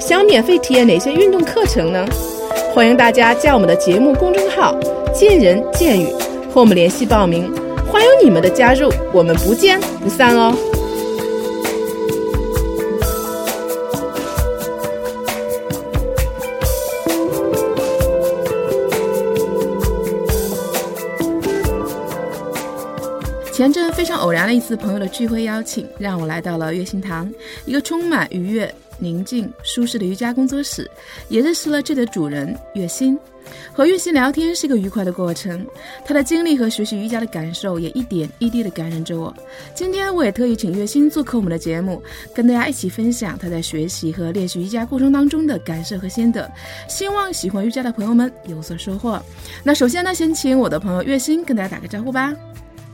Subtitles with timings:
[0.00, 2.04] 想免费体验哪些运动课程呢？
[2.74, 4.74] 欢迎大家加我们的节目公众号
[5.14, 6.06] “见人见语”
[6.50, 7.52] 和我们联系报名。
[7.86, 10.56] 欢迎你们的加入，我们不见不散哦！
[23.52, 27.30] 前阵非常偶然的一次朋友的聚会邀请，让我来到了月心堂，
[27.66, 30.88] 一个充满愉悦、宁静、舒适的瑜伽工作室，
[31.28, 33.18] 也认识了这里的主人月心。
[33.72, 35.66] 和月心聊天是个愉快的过程，
[36.04, 39.34] 她的经历和学习瑜伽的感受也一点一滴的感染着我。
[39.74, 42.00] 今天我也特意请月心做客我们的节目，
[42.32, 46.48] 跟大家一起分享她在学习和练习瑜伽过程当中的感受和心得，
[46.88, 49.20] 希望喜欢瑜伽的朋友们有所收获。
[49.64, 52.32] 那首先呢，先请我的朋友月心跟大家打个招呼吧。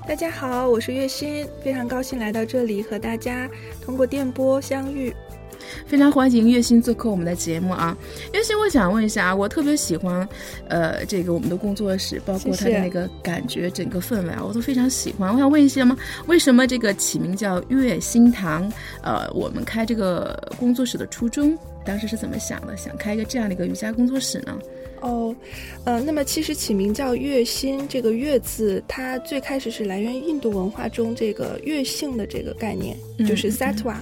[0.08, 3.50] 大家好，我是月心，非常高兴来到这里和大家
[3.84, 5.12] 通过电波相遇。
[5.86, 7.96] 非常欢迎月心做客我们的节目啊！
[8.32, 10.28] 月心，我想问一下，我特别喜欢，
[10.68, 15.32] 呃，这个我们的工作室，包括它的那个感觉，整个氛围啊，我都非常喜欢。
[15.32, 15.96] 我想问一下吗？
[16.26, 18.70] 为什么这个起名叫月心堂？
[19.02, 22.76] 呃，我们开这个工作室的初衷，当时是怎么想的？
[22.76, 24.58] 想开一个这样的一个瑜伽工作室呢？
[25.02, 25.34] 哦，
[25.84, 33.94] 呃，那么其实起名叫月心，这个月字，它最开始是来源于印度文化中这个月性的这个概念，就是 sattva，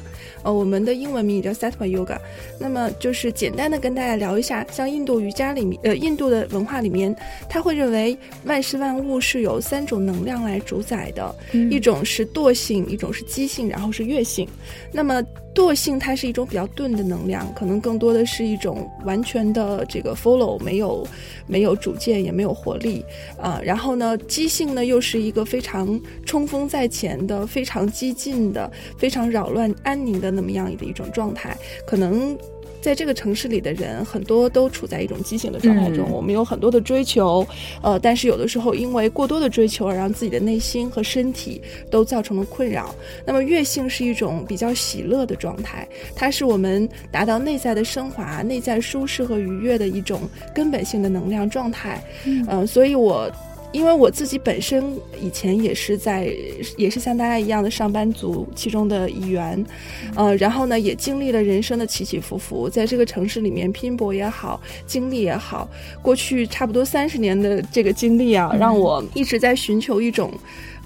[0.42, 2.18] 呃，我们的英文名也叫 sattva yoga。
[2.58, 7.14] 那么就是简单的跟大家聊一下，像印度瑜伽里面，呃，印度的文化里面，
[7.48, 11.34] 他会认为万事万物是由三种能量来主宰的，
[11.70, 14.48] 一种是惰性，一种是激性，然后是月性。
[14.92, 15.22] 那么
[15.54, 21.06] 惰性它是一种比较钝的能量，可能更多的是一种完全的这个 follow，没有
[21.46, 23.04] 没有主见，也没有活力
[23.40, 23.60] 啊。
[23.62, 28.68] 然后呢，激性呢又是一个非常冲锋在前的、非常激进的、
[29.04, 31.54] 非常扰乱安宁的那么样的一种状态，
[31.86, 32.34] 可能。
[32.80, 37.46] 在这个城市里的人很多都处在一种畸形的状态中，我们有很多的追求，
[37.82, 42.94] 呃，但是有的时候因为过多的追求而让自己的内心和身体都造成了困扰。
[43.24, 50.20] 那么月性是一种比较喜乐的状态，它是我们达到内在的升华、内在舒适和愉悦的一种
[50.54, 52.04] 根本性的能量状态。
[52.26, 53.30] 嗯，所以我。
[53.74, 56.32] 因为我自己本身以前也是在，
[56.76, 59.66] 也是像大家一样的上班族其中的一员，
[60.14, 65.68] 呃，然后呢，也经历了人生的起起伏伏，在这个城市里面拼搏也好，经历也好，
[66.00, 70.32] 过去差不多三十年的这个经历啊，让我一直在寻求一种。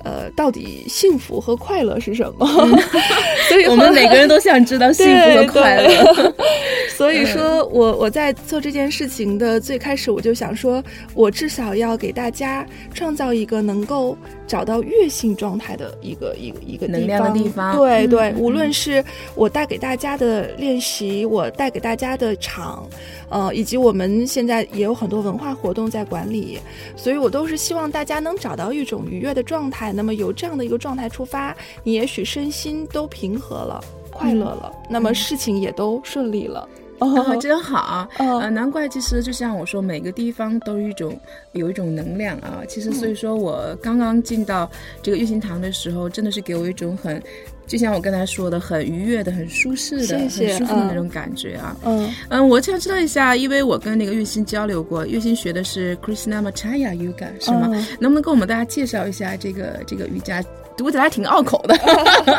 [0.05, 2.47] 呃，到底幸福和快乐是什么？
[3.51, 6.35] 所以我们每个人都想知道幸福和快乐。
[6.97, 10.83] 所以说我我在做这件事情的最开始，我就想说，
[11.15, 14.17] 我至少要给大家创造一个能够。
[14.47, 22.89] 找到月性状态的一个一个一个能量的地方，对对，无论是我带给大家的练习，我带给大家的场，
[23.29, 26.59] 呃，以及我们现在也有很多文化活动在管理，
[26.97, 29.93] 所以我都是希望大家能找到一种愉悦的状态。
[29.93, 36.67] 那么由这样的一个状态出发，你也许身心都平和了，快乐了，那么事情也都顺利了。
[37.01, 38.09] 哦，真好啊！
[38.19, 41.19] 呃，难怪其实就像我说，每个地方都有一种
[41.53, 42.63] 有一种能量啊。
[42.69, 44.71] 其实，所以说我刚刚进到
[45.03, 47.23] 这个月心堂的时候，真的是给我一种很，
[47.67, 51.77] 就像我刚才说的，很愉悦的、很舒适的、很舒服的那种感觉啊。
[51.85, 57.69] 嗯嗯，我想知道一下，因为我跟那个月心交流过，月心学的是 Krishna Machaya Yoga 是吗？
[58.01, 60.43] 能不能跟我们大家介绍一下这个这个瑜伽？
[60.79, 61.77] 读起来挺拗口的，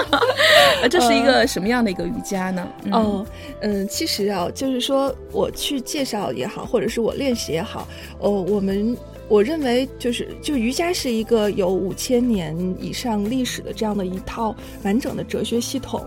[0.89, 2.67] 这是一个什么样的一个瑜伽呢？
[2.91, 3.25] 哦，
[3.59, 7.87] 嗯，其实啊，就是说我去介绍也好，或者是我练习也好，
[8.19, 8.97] 哦，我们。
[9.29, 16.03] 我认为就是就瑜伽是一个有五千年以上历史的这样的一套完整的哲学系统，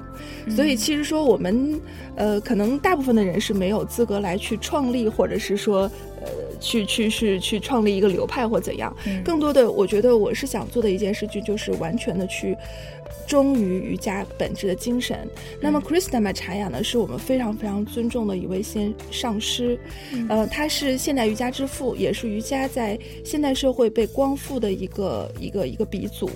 [0.57, 1.81] 所以其实说我们
[2.17, 5.89] 呃可能大部分的人是没有资格来去创立或者是说
[6.25, 8.95] 呃去去去去创立一个流派或怎样。
[9.25, 12.57] 更多的，我觉得我是想做的一件事情，就是完全的去。
[13.27, 15.29] 忠于瑜伽本质的精神。
[15.61, 19.79] 那么，Krishna Macaya 呢，是我们非常非常尊重的一位先上师。
[20.29, 26.29] 呃，他是现代瑜伽之父，也是瑜伽在现代社会被光复的一个一个一个鼻祖。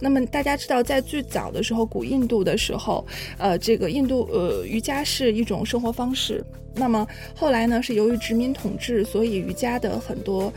[0.00, 3.04] 那么，大家知道，在最早的时候，古印度的时候，
[3.38, 6.44] 呃，这个印度呃瑜伽是一种生活方式。
[6.74, 10.52] 那么后来呢，是由于殖民统治，所以瑜伽的很多。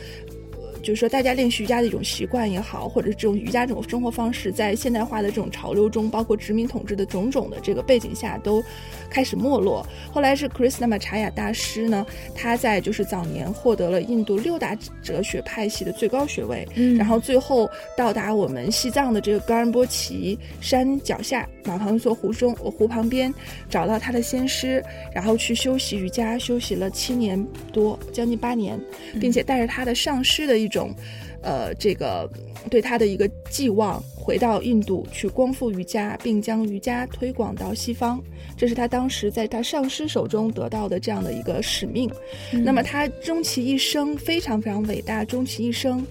[0.88, 8.64] 就是说，大家练习瑜伽的一种习惯也好，或者这种瑜伽这种生活方式，在现代化的这种潮流中，包括殖民统治的种种的这个背景下，都
[9.10, 9.86] 开始没落。
[10.14, 23.34] 后来是 Krishna Macaya 大师呢，他在就是早年获得了印度六大哲学派系的最高学位，嗯然后最后到达我们西藏的这个冈仁波齐山脚下马旁索湖中湖旁边，
[23.70, 24.82] 找到他的先师，
[25.14, 28.80] 然后去修习瑜伽，修习了七年多，将近八年，
[29.20, 30.68] 并且带着他的上师的一。
[30.68, 30.94] 一种，
[31.42, 32.30] 呃，这个
[32.70, 38.22] 对他的一个寄望，回到印度去光复瑜伽，并将瑜伽推广到西方，
[38.56, 42.10] 这是他当时在他上师手中得到的这样的一个使命。
[42.52, 46.06] 那么他终其一生非常非常伟大，终其一生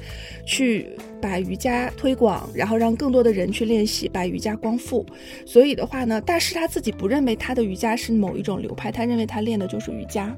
[0.47, 0.91] 去。
[1.27, 5.05] 把瑜伽推广，然后让更多的人去练习，把瑜伽光复。
[5.45, 10.33] 所以的话呢，大师他自己不认为他的瑜伽是某一种流派，他认为他练的就是瑜伽。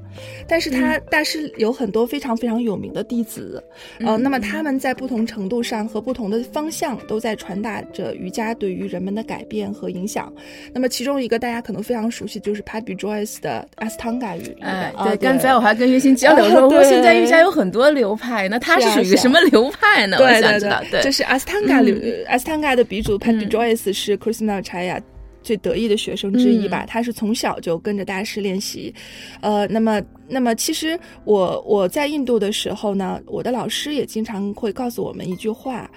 [0.47, 3.63] 但是他大师有很多非常非常有名的弟子，
[3.99, 10.33] 呃，那么他们在不同程度上和不同的方向都在传达着瑜伽对于人们的改变和影响。
[10.73, 14.65] 那么其中一个大家可能非常熟悉，就是 Patby Joyce 的 Astanga 瑜伽。
[14.65, 20.17] 哎，对，刚才我还跟月星交流说，说现在瑜伽有很多流派，那他是属于什么流派呢？
[20.17, 20.78] 对对对。
[20.89, 21.95] 对，就是阿斯汤加流，
[22.27, 25.01] 阿斯汤加的鼻祖 Patty Joyce 是 Krishna Chaya
[25.41, 26.85] 最得意的学生之一吧？
[26.87, 28.93] 他是从小就跟着大师练习，
[29.41, 35.89] 呃，那么，那么其实我我在印度的时候呢，我的老师也经常会告诉我们一句话，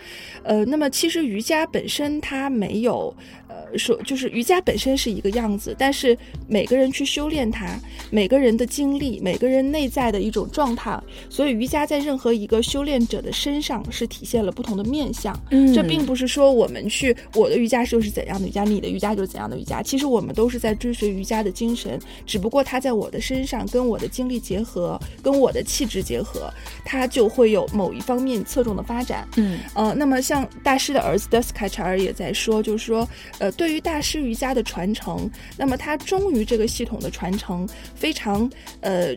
[0.44, 3.14] 呃，那么其实瑜伽本身它没有。
[3.78, 6.16] 说就是瑜伽本身是一个样子，但是
[6.46, 7.78] 每个人去修炼它，
[8.10, 15.38] 每个人的经历，每个人内在的一种状态，所以瑜伽在任何一个修炼者的身上是体现了不同的面相。
[15.50, 19.82] 嗯，这并不是说我们去我的瑜伽就是怎样的瑜伽，你的瑜伽就是怎样的瑜伽。
[19.82, 26.52] 其实我们都是在追随瑜伽的精神，只不过它在我的身上跟我的经历结合，跟我的气质结合，
[26.84, 29.26] 它就会有某一方面侧重的发展。
[29.36, 33.08] 嗯，呃，那么像大师的儿子 Deskacher 也在说，就是说，
[33.38, 33.50] 呃。
[33.62, 37.64] 对于大师瑜伽的传承，那么他忠于这个系统的传承，
[37.94, 38.50] 非常
[38.81, 39.14] 呃，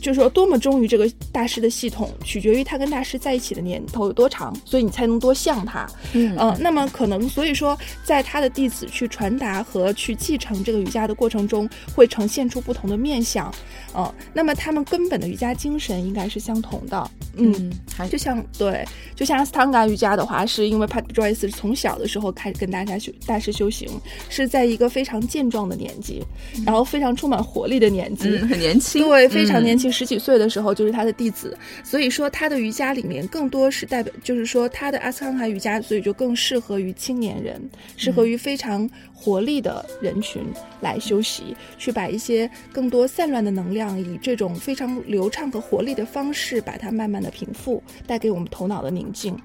[0.00, 5.84] 就是说多么忠于这个大师的系统，取决于他跟大师在一起的年头有多长，所以你才能多像他。
[6.12, 13.52] 嗯，呃，那么可能所以说，在他的弟子去传达和去继承这个瑜伽的过程中，会呈现出不同的面相。
[13.92, 17.10] 呃，那么他们根本的瑜伽精神应该是相同的。
[17.34, 17.72] 嗯，
[18.08, 18.86] 就像对，
[19.16, 23.68] 就像斯汤嘎瑜伽的话，是因为 Pat Joyce 从小的时候开始跟大家修大师修。
[23.72, 23.88] 行
[24.28, 26.22] 是在一个非常健壮的年纪，
[26.66, 37.60] 然后非常充满活力的年纪，很年轻，对，非常年轻，十几岁的时候就是他的弟子，所以说他的瑜伽里面更多是代表，就是说他的阿斯康卡瑜伽，所以就更适合于青年人，
[37.96, 40.42] 适合于非常活力的人群
[40.80, 49.36] 来休息，去把一些更多散乱的能量，以这种非常流畅和活力的方式，把它慢慢的平复，带给我们头脑的宁静。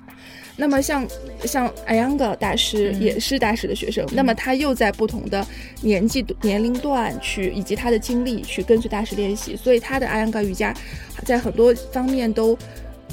[0.60, 1.08] 那么像
[1.46, 5.46] 像艾扬格大师也是大师的学生，那么他又在不同的
[5.82, 10.74] 年纪年龄段去以及他的经历去跟随大师练习，所以他的艾安格瑜伽
[11.24, 12.58] 在很多方面都。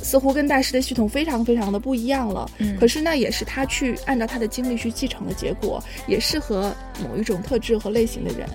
[0.02, 8.48] 似乎跟大师的系统非常非常的不一样了，嗯，可是那也是他去按照他的经历去继承的结果，也适合某一种特质和类型的人，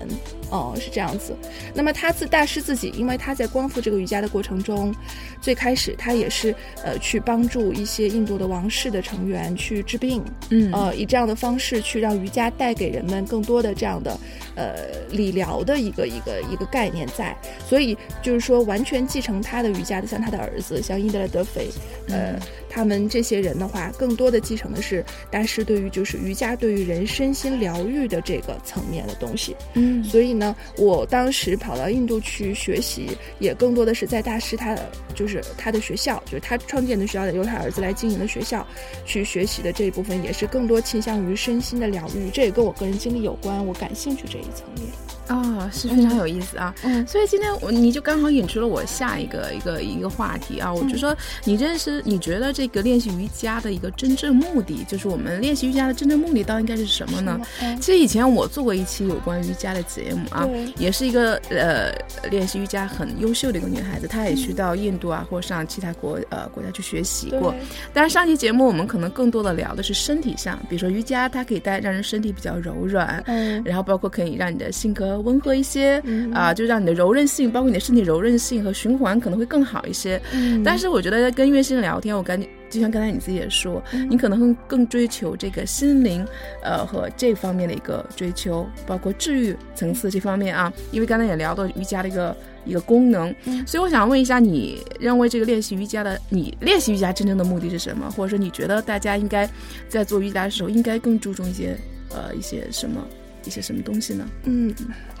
[0.50, 1.36] 哦，是这样子。
[1.74, 4.94] 那么他自大师自己，因为他在光复这个瑜伽的过程中，
[5.40, 6.54] 最开始他也是
[6.84, 14.18] 呃去帮助一些印度的王室的成员去治病，嗯，呃，以这样的方式去让瑜伽带给人们更多的这样的
[14.54, 14.74] 呃
[15.10, 17.36] 理疗的一个一个一个概念在，
[17.68, 21.44] 所以就是说完全继承他的瑜伽的，像他的儿子，像印德勒德。
[21.50, 21.68] 斐，
[22.06, 29.56] 呃，他们这些人的话，更多的继承的是大师对于就是瑜伽对于人身心疗愈的这个层面的东西。
[29.74, 38.64] 嗯，所以呢，我当时跑到印度去学习，也更多的是在大师他的就是他的学校，就是他创建的学校，由他儿子来经营的学校
[39.04, 42.30] 去学习的这一部分，也是更多倾向于身心的疗愈。
[42.30, 44.86] 这也跟我个人经历有关，我感兴趣这一层面。
[45.30, 46.74] 啊，是非常有意思啊！
[46.82, 57.40] 嗯，所以今天我你就刚好引出了我下一个一个一个话题啊，我就说，你认识你觉得这个练习瑜伽的一个真正目的，就是我们练习瑜伽的真正目的，到底应该是什么呢？
[57.80, 61.92] 其实以前我做过一期有关瑜伽的节目啊，也是一个呃
[62.28, 67.54] 练习瑜伽很优秀的一个女孩子，她也去到印度啊，或上其他国呃国家去学习过。
[67.92, 80.20] 但是上期节目我们可能更多的聊的是身体上，比如说瑜伽，它可以带让人身体比较柔软，嗯，然后包括可以让你的性格温和一些，啊，就让你的柔韧性，包括你的身体柔韧性和循环可能会更好一些。
[80.32, 86.24] 嗯，但是我觉得跟月星聊天，我感觉就像刚才你自己也说，你可能会更追求这个心灵，
[86.62, 90.72] 呃，和这方面的一个追求，包括治愈层次这方面啊。
[90.92, 93.34] 因为刚才也聊到瑜伽的一个一个功能，
[93.66, 98.10] 所以我想问一下，你认为这个练习瑜伽的，你练习瑜伽真正的目的是什么？
[98.10, 99.48] 或者说，你觉得大家应该
[99.88, 101.76] 在做瑜伽的时候，应该更注重一些
[102.10, 103.04] 呃一些什么？
[103.46, 104.28] 一些什么东西呢？
[104.44, 104.70] 嗯，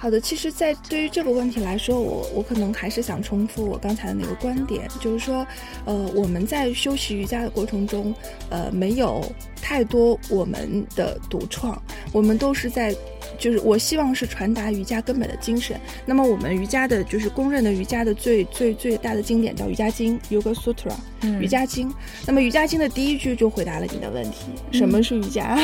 [0.00, 0.18] 好的。
[0.18, 5.46] 其实，在对于这个问题来说，我我可能还是想重复我刚才的那个观点，就是说，
[5.84, 8.14] 呃，我们在修习瑜伽的过程中，
[8.48, 9.22] 呃，没有
[9.60, 11.80] 太多我们的独创，
[12.12, 12.94] 我们都是在。
[13.38, 15.80] 就是我希望是传达瑜伽根本的精神。
[16.04, 20.92] 那么我们瑜伽的，就是公认的瑜伽的最最最大的经典叫《瑜伽经》（Yoga Sutra）。
[21.40, 21.90] 瑜伽经。
[22.26, 25.56] 那么瑜伽经的第一句就回答了你的问题：什么是瑜伽？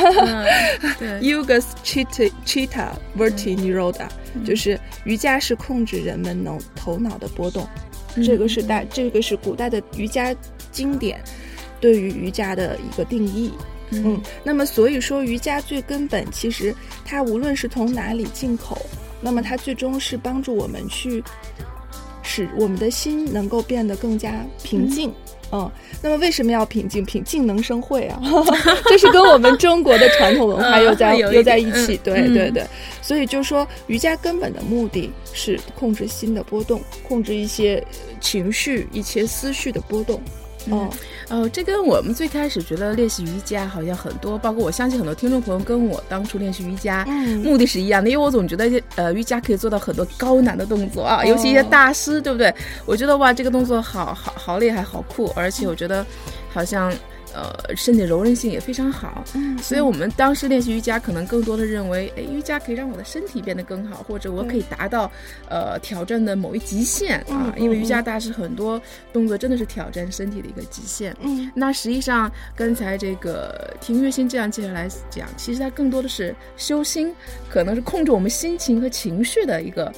[1.21, 4.09] Yoga Chitta Chitta Vritti Niroda，
[4.45, 7.67] 就是瑜伽是控制人们脑头脑的波动。
[8.25, 10.35] 这个是大，这个是古代的瑜伽
[10.73, 11.23] 经典
[11.81, 13.53] 对于瑜伽的一个定义。
[13.91, 18.85] 嗯，那么所以说瑜伽最根本，其实它无论是从哪里进口，
[19.21, 21.23] 那么它最终是帮助我们去
[22.23, 25.11] 使我们的心能够变得更加平静。
[25.11, 25.15] 嗯，
[26.03, 27.05] 那么为什么要品静？
[27.05, 28.21] 品静能生慧啊，
[28.89, 31.99] 这是跟我们中国的传统文化又在又在一起。
[32.05, 32.65] 对对对，
[33.01, 37.83] 所以就说瑜伽根本的目的是控制心的波动，控制一些
[38.21, 40.21] 情绪、一些思绪的波动。
[40.69, 40.91] 哦，
[41.29, 47.05] 呃，这跟我们最开始觉得练习瑜伽好像很多，包括我相信很多听众朋友跟我当初练习瑜伽
[47.43, 52.55] 目的是一样的，因为我总觉得呃瑜伽可以做到很多高难的动作啊，尤其一些大师，对不对？
[52.85, 56.07] 我觉得哇，这个动作好好好厉害，好酷，而且我觉得
[56.53, 56.93] 好像。
[57.37, 65.11] 呃，身体柔韧性也非常好，嗯，所以我们当时练习瑜伽，可能更多的认为，哎，瑜伽可以让我的身体变得更好，或者我可以达到，
[65.51, 67.53] 呃，挑战的某一极限啊。
[67.59, 68.81] 因为瑜伽大师很多
[69.13, 71.15] 动作真的是挑战身体的一个极限。
[71.21, 77.15] 嗯，那实际上刚才这个听月心这样介绍来讲，其实它更多的是修心，
[77.51, 79.93] 可能是控制我们心情和情绪的一个，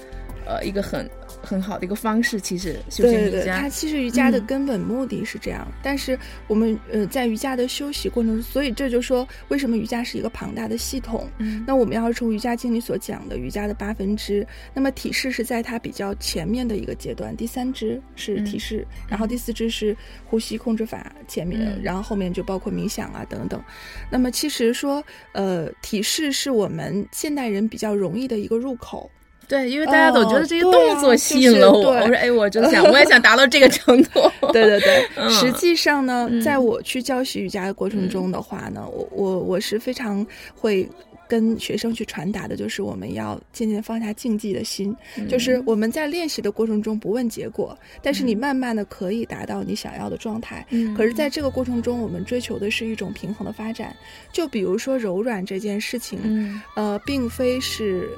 [0.45, 1.09] 呃，一个很。
[1.49, 5.67] 很好的一个方式，其实修行瑜伽，它其实瑜伽的根本目的是这样。
[5.83, 11.26] 但是我们呃在瑜伽的休息过程中，所以这就说为什么瑜伽是一个庞大的系统。
[11.38, 23.62] 嗯，那我们要从瑜伽经里所讲的瑜伽的八分支，那么体式是在它比较前面的一个阶段，第三支是体式，然后第四支是呼吸控制法前面，然后后面就包括冥想啊等等。
[24.11, 25.02] 那么其实说
[25.33, 29.11] 呃体式是我们现代人比较容易的一个入口。
[29.49, 31.90] 对，因为大家总觉得这些动作吸引了我。
[31.90, 34.31] 我说，哎，我就想，我也想达到这个程度。
[34.52, 40.25] 对对对，实际上呢，在我去教习瑜伽的过程中的话呢，我我我是非常
[40.55, 40.87] 会
[41.26, 44.95] 跟学生去传达的，就是我们要渐渐放下竞技的心，
[45.31, 50.67] 就是我们在练习的过程中不问结果，但是你慢慢的可以达到你想要的状态。
[50.95, 53.97] 可是在这个过程中，我们追求的是一种平衡的发展。
[54.31, 58.11] 就比如说柔软这件事情，呃，并非是。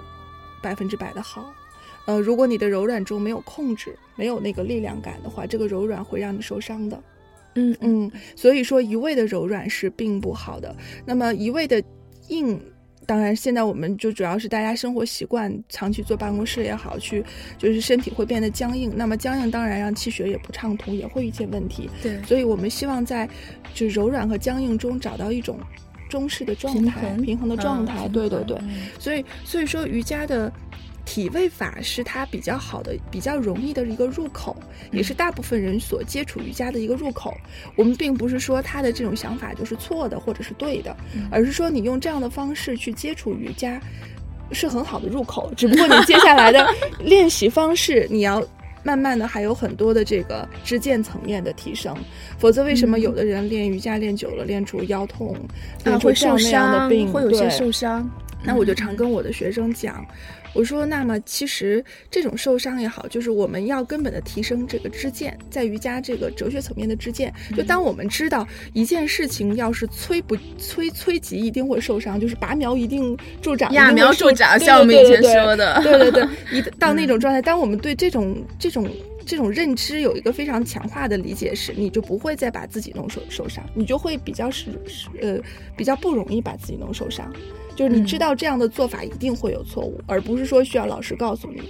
[0.63, 1.53] 百分之百的好，
[2.07, 7.03] 呃，如果你的柔软中没有控制，没有那个力量感的话，这个柔软会让你受伤的。
[7.55, 10.75] 嗯嗯，所以说一味的柔软是并不好的。
[11.05, 11.83] 那么一味的
[12.29, 12.61] 硬，
[13.07, 17.25] 当然现在我们就主要是大家生活习惯，长期坐办公室也好，去
[17.59, 18.93] 就是身体会变得僵硬。
[18.95, 21.91] 那么僵硬当然让气血也不畅通，也会遇见问题。
[22.01, 23.29] 对，所以我们希望在
[23.75, 25.59] 就柔软和僵硬中找到一种。
[26.11, 28.59] 中式的状态，平衡的状态，对对对，
[28.99, 30.53] 所以所以说瑜伽的
[31.07, 34.55] 体位法是它比较好的、比较容易的一个入口，
[34.93, 37.35] 也是大部分人所接触瑜伽的一个入口。
[37.77, 40.95] 我们并不是说他的这种想法就是错的或者是对的，
[41.31, 43.81] 而是说你用这样的方式去接触瑜伽
[44.53, 45.51] 是很好的入口。
[45.57, 48.45] 只不过你接下来的练习方式，你要。
[48.83, 51.97] 慢慢的还有很多的这个支见层面的提升，
[52.39, 55.37] 否则为什么有的人练瑜伽练久了练出腰痛，
[55.85, 58.09] 练出这样那样的病，会有些受伤？
[58.45, 60.05] 那我就常跟我的学生讲。
[60.53, 67.33] 我说，那么其实这种受伤也好，就是我们要根本的提升这个知见，在瑜伽这个哲学层面的知见。
[67.57, 78.91] 就当我们知道一件事情要是催不催催急，一定会受伤，就是拔苗一定助长，揠苗助长，像我们以前说的，对对对， 一到那种状态，当我们对这种这种。
[79.27, 84.71] 这种认知有一个非常强化的理解时，你就不会再把自己弄受受伤，你就会比较是
[85.21, 85.39] 呃
[85.77, 87.33] 比较不容易把自己弄受伤。
[87.81, 91.63] 就是你知道这样的做法一定会有错误，而不是说需要老师告诉你。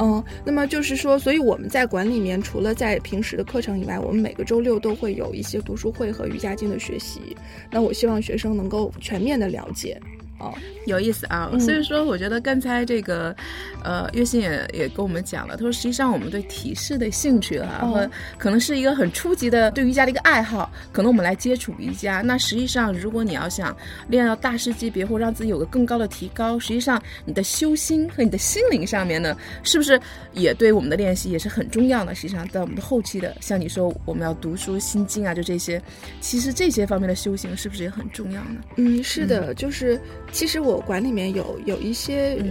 [0.00, 7.36] 嗯，那么就是说，所以我们在馆里面，除了在平时的课程以外，我们每个周六都会有一些读书会和瑜伽经的学习。
[7.70, 10.00] 那我希望学生能够全面的了解。
[10.44, 10.52] 哦，
[10.86, 11.50] 有意思啊！
[11.58, 13.34] 所以说，我觉得刚才这个，
[13.82, 22.20] 呃，月心也也跟我们讲了，他说实际上我们对体式的兴趣哈，和可能是一个很初级的对瑜伽的一个爱好，可能我们来接触瑜伽。
[22.20, 23.74] 那实际上，如果你要想
[24.08, 29.98] 练到大师级别，或让自己有个更高的提高，实际上你的修心和你的心灵上面呢，是不是
[30.34, 32.14] 也对我们的练习也是很重要的？
[32.14, 35.80] 实际上，在我们的后期的，像你说我们要读书心经啊，就这些，
[36.20, 38.60] 其实这些方面的修行是不是也很重要呢？
[38.76, 39.98] 嗯，是的，就是。
[40.34, 42.44] 其实我馆里面有有一些，呃，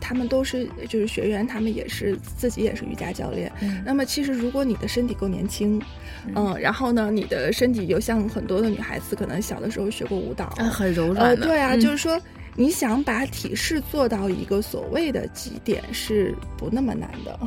[0.00, 3.50] 他们都是就是学员，他们也是自己也是瑜伽教练。
[3.84, 5.80] 那么其实如果你的身体够年轻，
[6.34, 11.28] 嗯，然后呢，你的身体又像很多的女孩子，可能小的时候学过舞蹈，很柔软。
[11.28, 12.20] 呃，对啊，就是说。
[12.60, 17.38] 你想把体式做到一个所谓的极点是不那么难的，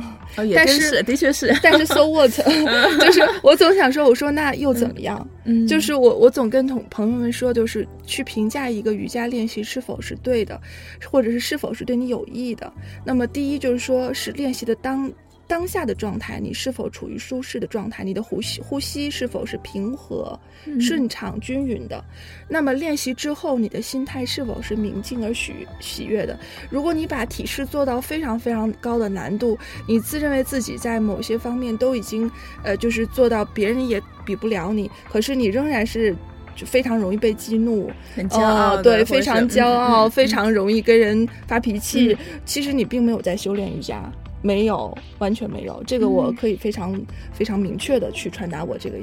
[0.54, 2.30] 但是的确是，但是 so what？
[2.98, 5.28] 就是我总想说，我说那又怎么样？
[5.44, 10.58] 嗯，就是我我总跟同朋友们说，就是去评价一个瑜伽练习是否是对的，
[11.04, 12.72] 或者是是否是对你有益的。
[13.04, 15.12] 那么第一就是说是练习的当。
[15.52, 18.02] 当下的状态，你是否处于舒适的状态？
[18.02, 20.40] 你的呼吸呼吸是否是平和、
[20.80, 22.02] 顺畅、均匀的？
[22.48, 26.40] 那么练习之后，你的心态是否是明净而喜喜悦的？
[26.70, 32.30] 如果你把体式做到非常非常高的难度，你自认为自己在某些方面都已经，
[32.64, 36.16] 呃，就是做到别人也比不了你，可是你仍然是
[36.56, 42.16] 就非常容易被激怒，很骄傲，对，非常骄傲，非常容易跟人发脾气。
[42.46, 44.10] 其实你并没有在修炼瑜伽。
[44.42, 45.82] 没有，完全没有。
[45.86, 47.00] 这个我可以非常
[47.32, 48.96] 非常明确的去传达我这个。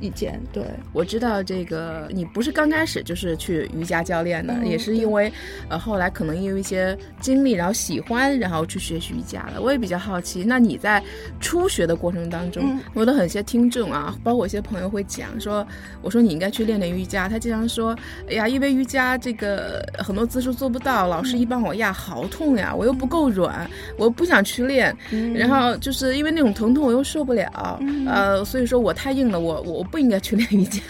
[0.00, 0.62] 意见对，
[0.92, 5.32] 我知道这个你不是刚开始就是去瑜伽教练的，也是因为
[5.68, 9.60] 呃后来可能因为一些经历，然后喜欢，然后去学习瑜伽的。
[9.60, 11.02] 我也比较好奇，那你在
[11.40, 15.66] 初学的过程当中，我的很些听众啊，包括一些朋友会讲说，
[16.00, 17.96] 我说你应该去练练瑜伽，他经常说，
[18.28, 24.96] 哎呀，因为瑜伽这个很多姿势做不到，老师一帮我压好痛呀，我又不够软，我又不想去练，
[25.34, 29.87] 然后就是因为那种疼痛我又受不了，呃，所以说我太硬了，我我。
[29.90, 30.80] 不应该去练瑜伽，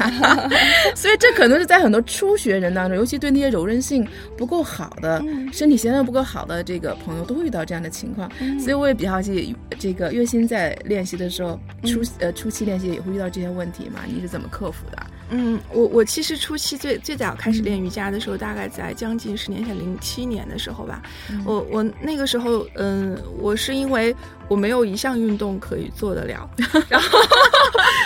[0.95, 8.31] 所以这可能是在很多初学人当中，尤其对那些柔韧性不够好的、身体协调不够好的这个朋友，都会遇到这样的情况。
[8.59, 14.01] 所以我也比较好奇，这个月薪在练习的时候，初呃初期练习也会遇到这些问题嘛？
[14.07, 14.99] 你是怎么克服的？
[15.31, 21.03] 嗯，我我其实初期最最早开始练瑜伽的时候，大概在将近十年前，零七年的时候吧。
[21.45, 24.15] 我我那个时候，嗯，我是因为
[24.49, 26.49] 我没有一项运动可以做得了，
[26.89, 27.19] 然后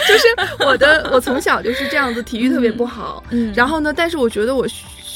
[0.08, 3.22] 就是我的我从小就是这样子，体育特别不好。
[3.30, 4.66] 嗯，然后呢，但是我觉得我。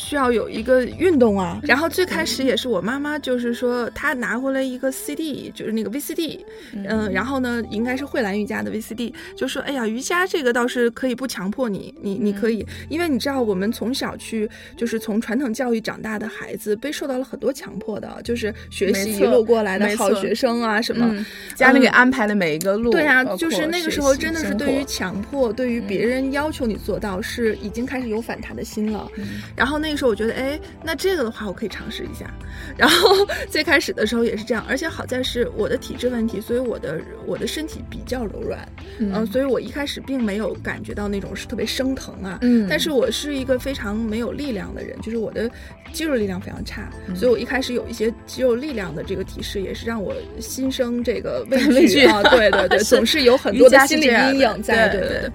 [0.06, 6.38] 需要有一个运动啊，然后最开始也是我妈妈，就是说她拿回来一个 CD，就是那个 VCD，
[6.72, 29.10] 嗯，然后呢，应该是慧兰瑜伽的 VCD，就说，哎呀，瑜伽这个倒是可以不强迫你，你你可以，因为你知道我们从小去就是从传统教育长大的孩子，被受到了很多强迫的，就是学习一路过来的好学生啊什么，家里给安排的每一个路，对啊，就是那个时候真的是对于强迫，对于别人要求你做到，是已经开始有反弹的心了，
[29.56, 29.95] 然后那。
[29.96, 32.30] 时候我觉得，哎，那这个的话我可以尝试一下。
[32.76, 38.66] 然后 最开始的时候也是这样，而且好在是我的体质问题，所以我的我的身体比较柔软，
[38.98, 42.38] 嗯，所以我一开始并没有感觉到那种是特别生疼啊。
[42.42, 45.50] 嗯，但是我是一个非常没有力量的人，就是我的
[45.92, 52.22] 肌肉力量非常差，所以我一开始有一些肌肉力量的这个提示，也是让我心生这个畏惧 啊。
[52.30, 54.88] 对对对，总是有很多的心理阴影在。
[54.88, 55.30] 对对对。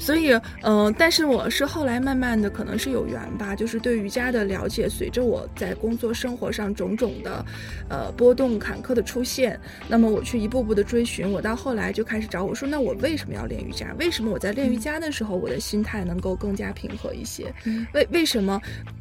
[0.00, 0.32] 所以，
[0.62, 7.44] 嗯，但是我是后来慢慢的，可能是有缘吧，就是对瑜伽的了解，随着我在工作生活上种种的，
[7.88, 13.94] 呃，波动坎坷的出现，那么我去一步步的追寻，我到后来就开始找我说，那我为什么要练瑜伽？
[13.98, 17.52] 为什么我在练瑜伽的时候，我的心态能够更加平和一些？
[17.92, 18.60] 为为什么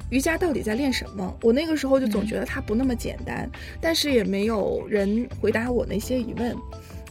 [0.09, 1.33] 瑜伽到底在练什么？
[1.41, 6.55] 我那个时候就总觉得它不那么简单，但是也没有人回答我那些疑问。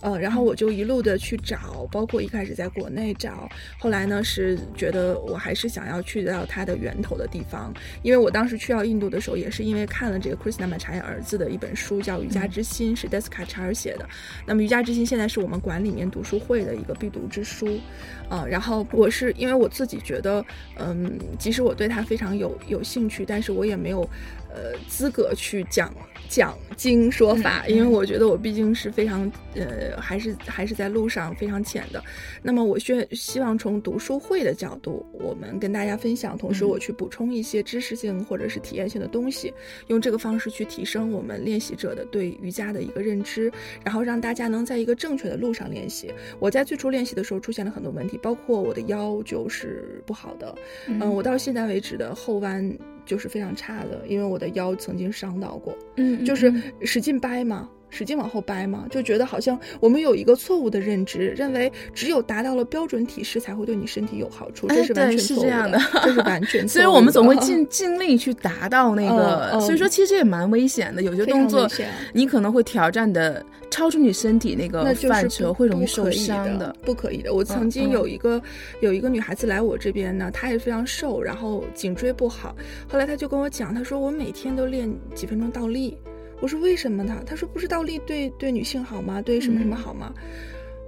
[0.00, 14.08] 呃，然后我就一路的去找，包括一开始在国内找，后来呢是觉得我还是想要去到它的源头的地方，因为我当时去到印度的时候，也是因为看了这个 Krishna m a c h a y 儿子的一本书，叫《瑜伽之心》，是 Deska c h a r 写的。
[14.46, 17.78] 那么《瑜伽之心》现在是我们馆里面读书会的一个必读之书，
[18.28, 20.44] 啊，然后我是因为我自己觉得，
[20.76, 24.08] 嗯，即使我对它非常有有兴趣，但是我也没有。
[24.58, 25.94] 呃资格去讲。
[26.28, 32.04] 讲经说法，因为我觉得我毕竟是非常呃，还是还是在路上非常浅的。
[32.42, 39.54] 那么，我希希望从读书会的角度，我们跟大家分享，同时我去补充一些知识性或者是体验性的东西，
[39.86, 43.50] 用这个方式去提升我们练习者的对瑜伽的一个认知，
[43.82, 46.12] 然后让大家能在一个正确的路上练习。
[46.38, 50.54] 我在最初练习的时候出现了很多问题，包括我的腰就是不好的，
[50.88, 52.78] 嗯，我到现在为止的后弯。
[53.08, 57.68] 就是非常差的，因为我的腰曾经伤到过，嗯，就是使劲掰嘛。
[57.90, 66.66] 使劲往后掰嘛，就觉得好像我们有一个错误的认知，认为只有达到了标准体式才会对你身体有好处，这是完全错误的，这是完全。
[66.68, 71.02] 所以我们总会 尽尽力去达到那个，所以说其实也蛮危险的。
[71.02, 71.68] 有些动作
[72.12, 77.32] 你可能会挑战的超出你身体那个范畴，会容易受伤的，不可以的。
[77.32, 78.40] 我曾经有一个
[78.80, 82.54] 有一个女孩子来我这边呢，她也非常瘦，然后颈椎不好，
[82.88, 85.96] 后来她就跟我讲，她说我每天都练几分钟倒立。
[86.40, 87.22] 我说为什么呢？
[87.26, 89.20] 他说不是倒立对对女性好吗？
[89.20, 90.14] 对什么什么好吗？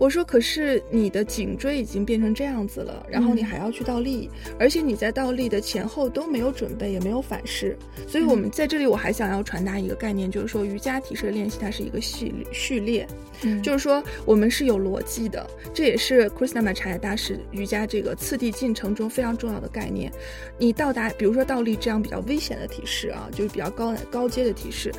[0.00, 7.76] 我说可是你的颈椎已经变成这样子了，然后你还要去倒立，而且你在倒立的前后都没有准备，也没有反式。
[8.08, 13.06] 所以我们在这里我还想要传达一个概念，就是说瑜伽体式的练习它是一个序序列。
[13.42, 20.12] 嗯就是说，我们是有逻辑的，这也是 m a c h a y 大师瑜伽这个次第进程中非常重要的概念。
[20.58, 24.92] 你到达，比如说倒立这样比较危险的体式啊，就是比较高高阶的体式，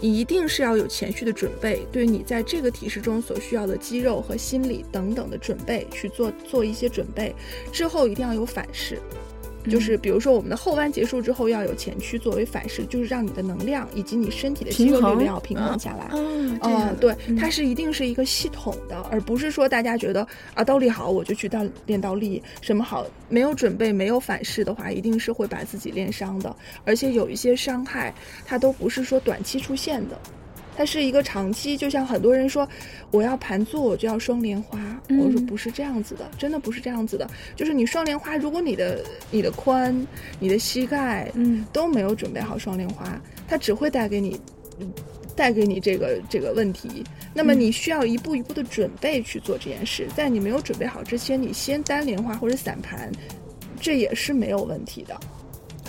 [0.00, 7.34] 你一定是要有前序的准备，对你在这个体式中所需要的肌肉和心理等等的准备去做做一些准备，
[7.70, 8.98] 之后一定要有反噬。
[9.68, 16.08] 就是比如说，我们的后弯结束之后要有前屈作为反噬，就是让你的能量以及你身体的肌肉力量平衡下来。
[16.62, 26.56] 嗯，对，它是一定是一个系统的，而不是说大家觉得啊倒立好我就去倒练倒立，什么好没有准备没有反噬的话，一定是会把自己练伤的，
[26.86, 28.14] 而且有一些伤害
[28.46, 30.18] 它都不是说短期出现的。
[30.78, 32.66] 它是一个长期，就像很多人说，
[33.10, 37.28] 我要盘坐我就要双莲花，我说不是这样子的，真的不是这样子的。
[37.56, 39.92] 就是你双莲花，如果你的你的髋、
[40.38, 44.40] 你的膝盖，嗯，都没有准备好双莲花，它只会带给你，
[45.34, 47.02] 带给你这个这个问题。
[47.34, 53.10] 那么你需要一步一步的准备去做这件事，在你没有准备好之前，你先单莲花或者散盘，
[53.80, 55.18] 这也是没有问题的。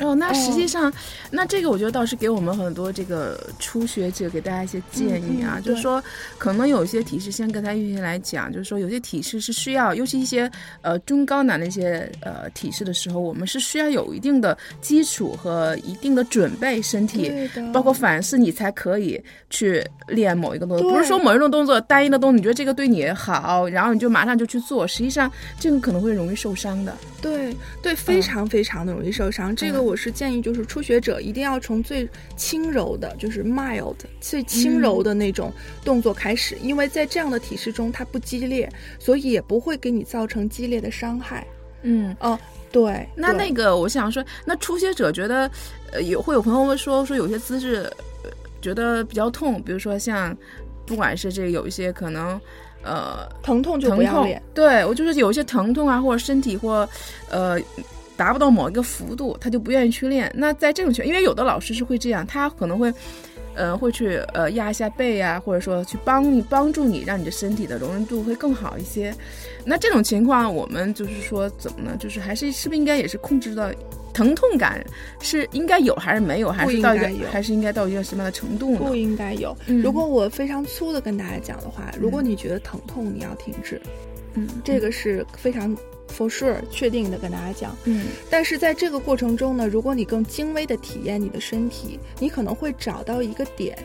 [0.02, 0.92] 哦，那实际上，
[1.30, 6.02] 那这个我觉得倒是给我们很多这个初学者给大家一些建议啊，就是说，
[6.38, 10.50] 可能有些体式，先跟他预先来讲，就是说有些体式是需要，尤其一些
[10.82, 17.32] 呃中高难的一些呃体式的时候，我们是需要有一定的基础和一定的准备，身体
[17.74, 26.96] 包括反思，你才可以去练某一个动作，不是说某一种动作单一的动作，你觉得这个对你好，然后你就马上就去做，实际上这个可能会容易受伤的。
[27.22, 29.89] 对对，非常非常的容易受伤，这个。
[29.90, 35.52] 我是建议，就是初学者一定要从最轻柔的，就是 mild 最轻柔的那种
[35.84, 41.46] 动作开始，因为在这样的体式中，它不激烈，所以也不会给你造成激烈的伤害。
[41.82, 42.38] 嗯，哦，
[42.72, 43.08] 对。
[43.16, 45.50] 那那个，我想说，那初学者觉得，
[45.92, 47.92] 呃，有会有朋友会说说有些姿势，
[48.62, 50.38] 觉得比较痛，比如说像，
[50.86, 52.40] 不管是这有一些可能，
[52.84, 54.40] 呃，疼痛就不要练。
[54.54, 56.88] 对我就是有一些疼痛啊，或者身体或，
[57.32, 57.60] 呃。
[58.20, 60.30] 达不到某一个幅度，他就不愿意去练。
[60.36, 62.94] 那在这种情况，因为有的老师是会这样，他可能会，
[63.56, 69.16] 呃，会去呃压一下背啊，或者说去帮你帮助你，让你的身体的容忍度会更好一些。
[69.64, 71.96] 那这种情况，我们就是说怎么呢？
[71.98, 73.72] 就是还是是不是应该也是控制到
[74.14, 74.86] 疼痛感
[75.22, 76.52] 是应该有还是没有？
[76.52, 78.80] 还是到一个还是应该到一个什么样的程度呢？
[78.80, 79.56] 不应该有。
[79.66, 83.82] 如果我非常粗的跟大家讲的话，如果你觉得疼痛，你要停止。
[84.34, 85.74] 嗯，这个是非常。
[86.18, 93.78] For sure，确定的跟大家讲，嗯，但是在这个过程中呢，如果你更精微的体验你的身体，你可能会找到一个点，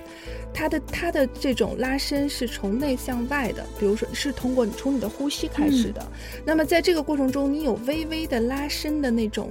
[0.52, 6.04] 它的它的这种拉伸是从内向外的，比如说是通过你从你的呼吸开始的，
[6.44, 9.48] 那么在这个过程中，你有微微的拉伸的那种。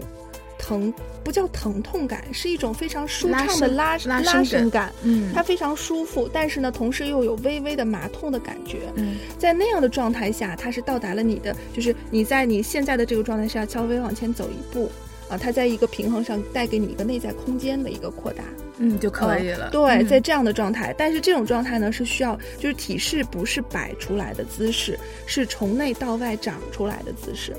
[0.63, 0.93] 疼
[1.25, 4.93] 不叫疼痛感，是一种非常舒畅的拉拉伸感。
[5.03, 8.83] 嗯，它非常舒服，但是呢，同时又有微微的麻痛的感觉。
[8.95, 14.89] 嗯，在那样的状态下，它是到达了你的，就是你在你现在的这个状态下稍微往前走一步，
[15.27, 18.43] 啊，它在一个平衡上带给你一个内在空间的一个扩大，
[18.77, 19.69] 嗯，就可以了。
[19.69, 27.53] 对，在这样的状态，但是这种状态呢是需要，就是体式不是摆出来的姿势，是从内到外长出来的姿势。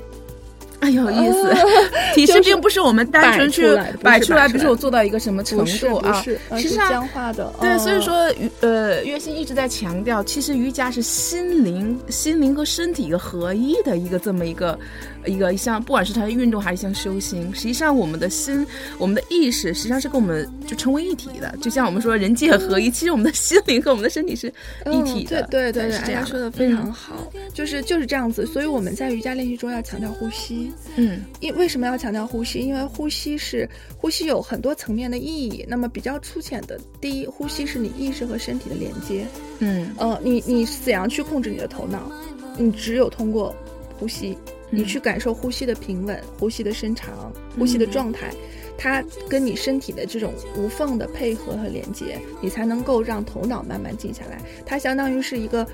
[0.85, 1.53] 哎， 有意思。
[2.13, 7.51] 体式并不是我们单纯去摆出来，比如说我做到一个什么程度啊，是实际上僵化的。
[7.59, 8.13] 对，所以说，
[8.61, 14.77] 呃，月心一直在强调，其实瑜伽是心灵、心灵和身体一个合一的一个这么一个。
[15.27, 18.65] 一个像，不管是它的运动还是像修行，实际上我们的心、
[18.97, 21.55] 我们的意识，实际上是跟我们就成为一体的。
[21.61, 24.47] 就像我们说人界合一，其实我们的心灵和我们的身体是
[24.91, 25.43] 一体的。
[25.47, 28.45] 对对对，大家说的非常好，就是就是这样子。
[28.45, 30.71] 所以我们在瑜伽练习中要强调呼吸。
[30.95, 32.59] 嗯，因为什么要强调呼吸？
[32.59, 35.65] 因为呼吸是呼吸有很多层面的意义。
[35.67, 39.25] 那么比较粗浅的，第一，呼吸是你意识和身体的连接。
[39.59, 42.11] 嗯，呃，你你怎样去控制你的头脑？
[42.57, 43.53] 你只有通过
[43.99, 44.37] 呼吸。
[44.75, 48.33] 你去感受呼吸的平稳、呼吸的伸长、呼吸的状态，
[48.77, 54.41] 它跟你身体的这种无缝的配合和连接，你才能够让头脑慢慢静下来。
[54.65, 55.65] 它相当于是一个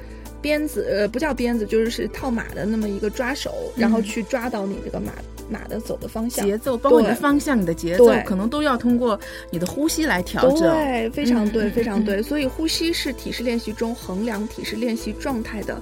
[0.41, 5.11] 鞭子，呃，不叫鞭子，就是是套马的那么一个抓手，然后去抓到你这个马
[5.49, 10.59] 马的走的方向、节奏，包括你的方向、你的节奏，可能都要通过你的呼吸来调整。
[10.59, 12.21] 对，非常对，非常对。
[12.23, 15.81] 所以，呼吸是体式练习中衡量体式练习状态的。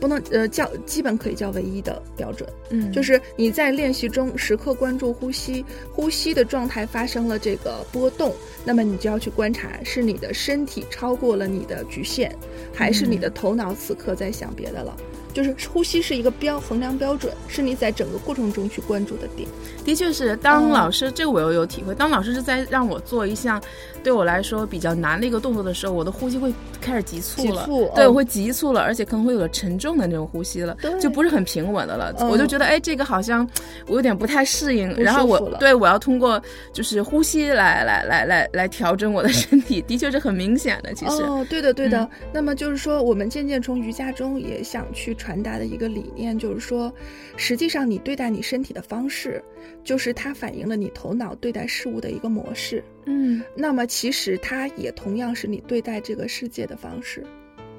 [0.00, 8.34] 不能呃叫基本可以叫唯一的标准，嗯，就是你在练习中时刻关注呼吸，呼吸的状态发生了这个波动，
[8.64, 12.34] 那么你就要去观察是你的身体超过了你的局限，
[12.72, 14.96] 还是你的头脑此刻在想别的了。
[15.34, 19.48] 就是呼吸是一个标衡量标准，是你在整个过程中去关注的点。
[19.84, 21.94] 的确是，当老师这个我又有体会。
[21.94, 23.62] 当老师是在让我做一项
[24.02, 27.68] 对我来说比较难的一个动作的时候，我的呼吸会开始急促了。
[27.94, 32.14] 对，我会急促了，而且可能会有了沉重的那种呼吸了，就不是很平稳的了。
[32.30, 33.48] 我就觉得，哎，这个好像
[33.86, 34.88] 我有点不太适应。
[34.96, 36.40] 然后我对我要通过
[36.72, 40.94] 就是呼吸来来来来来调整我的身体， 的确是很明显的。
[40.94, 42.08] 其实哦，对的对的。
[42.32, 46.92] 那么就是说，我们渐渐从瑜伽中也想去传达的一个理念，就是说，
[47.36, 49.42] 实际上你对待你身体的方式。
[49.84, 57.24] 就是它反映了你头脑对待事物的一个模式，嗯，那么其实它也同样是你对待这个世界的方式。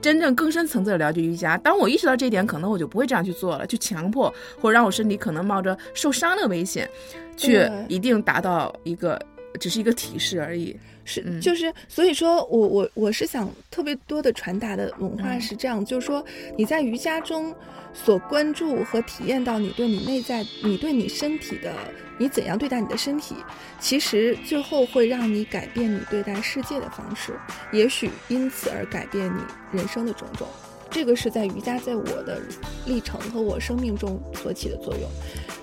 [0.01, 6.89] 真正更深层次的了解瑜伽，当我意识到这一点，可能我就不会这样去做了，去强迫或者让我身体可能冒着受伤的危险，
[7.37, 9.21] 去一定达到一个
[9.59, 10.75] 只是一个提示而已。
[11.09, 16.23] 是，就是所以说我我我是想特别多的传达的文化是这样，就是说
[16.57, 17.53] 你在瑜伽中。
[17.91, 21.73] 所关注和体验到你对你内在、你对你身体的，
[22.19, 23.33] 你怎样对待你的身体，
[23.79, 27.33] 其实最后会让你改变你对待世界的方式，
[27.73, 29.41] 也许因此而改变你
[29.75, 30.47] 人生的种种。
[30.91, 32.39] 这个是在瑜伽在我的
[32.85, 35.09] 历程和我生命中所起的作用。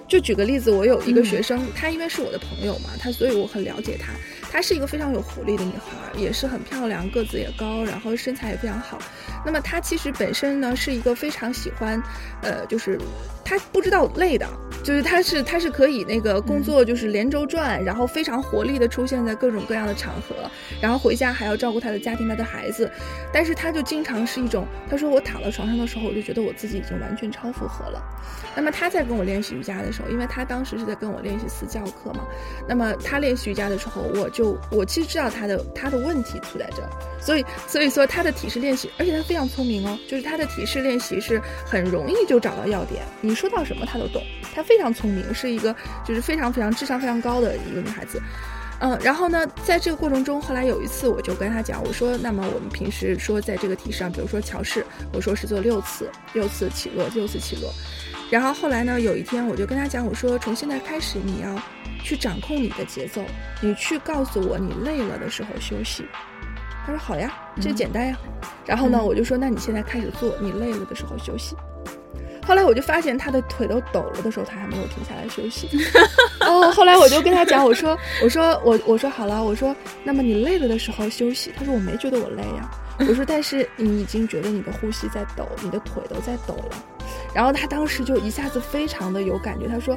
[0.08, 4.12] 就举个例子，我有一个学生，他因为是我的朋友嘛，他所以我很了解她。
[4.50, 8.98] 她是一个非常有活力的女孩，也是很漂亮，个子也高，然后身材也非常好。
[9.44, 12.02] 那么她其实本身呢是一个非常喜欢，
[12.42, 12.98] 呃，就是
[13.46, 14.44] 他不知道累的，
[14.82, 20.34] 就是他是他是可以那个工作就是连轴转，然后非常活力的出现在各种各样的场合，
[20.80, 22.90] 然后回家还要照顾他的家庭、他的孩子。
[23.32, 28.02] 但是他就经常是一种，他说我躺到床上的时候，我就觉得我自己已经完全超负荷了。
[28.56, 32.26] 那么他在跟我练习瑜伽的时候，因为他当时是在跟我练习私教课嘛，
[32.68, 36.88] 那么他练习瑜伽的时候，我就我其实知道他的他的问题出在这儿，
[37.20, 44.20] 所以所以说他的体式练习，而且他非常聪明哦，就是他的体式练习是很容易就找到要点，你说到什么她都懂，
[44.54, 48.20] 她非常聪明，是一个就是非常非常智商非常高的一个女孩子，
[48.80, 57.70] 嗯，然后呢，在这个过程中，后来有一次我就跟她讲，我说那么我们平时说在这个体式上，比如说桥式，我说是做六次，六次起落，六次起落。
[58.28, 59.00] 然后后来呢？
[59.00, 61.62] 有一天我就跟他讲，我说从现在开始你要
[62.02, 63.22] 去掌控你的节奏，
[63.60, 66.04] 你去告诉我你累了的时候休息。
[66.84, 68.16] 他说好呀，这简单呀。
[68.64, 71.54] 然后呢，我就说那你现在开始做，你累了的时候休息。
[72.46, 75.68] 后来我就发现他的腿都抖了的时候，他还没有停下来休息。
[76.46, 81.52] 哦，后来我就跟他讲，我说我说我我说好了，我说那么你累了的时候休息。
[81.56, 82.70] 他说我没觉得我累呀。
[83.00, 86.76] 我说但是你已经觉得你的呼吸在抖，你的腿都在抖了。
[87.36, 89.94] 然后他当时就一下子非常的有感觉，他说：“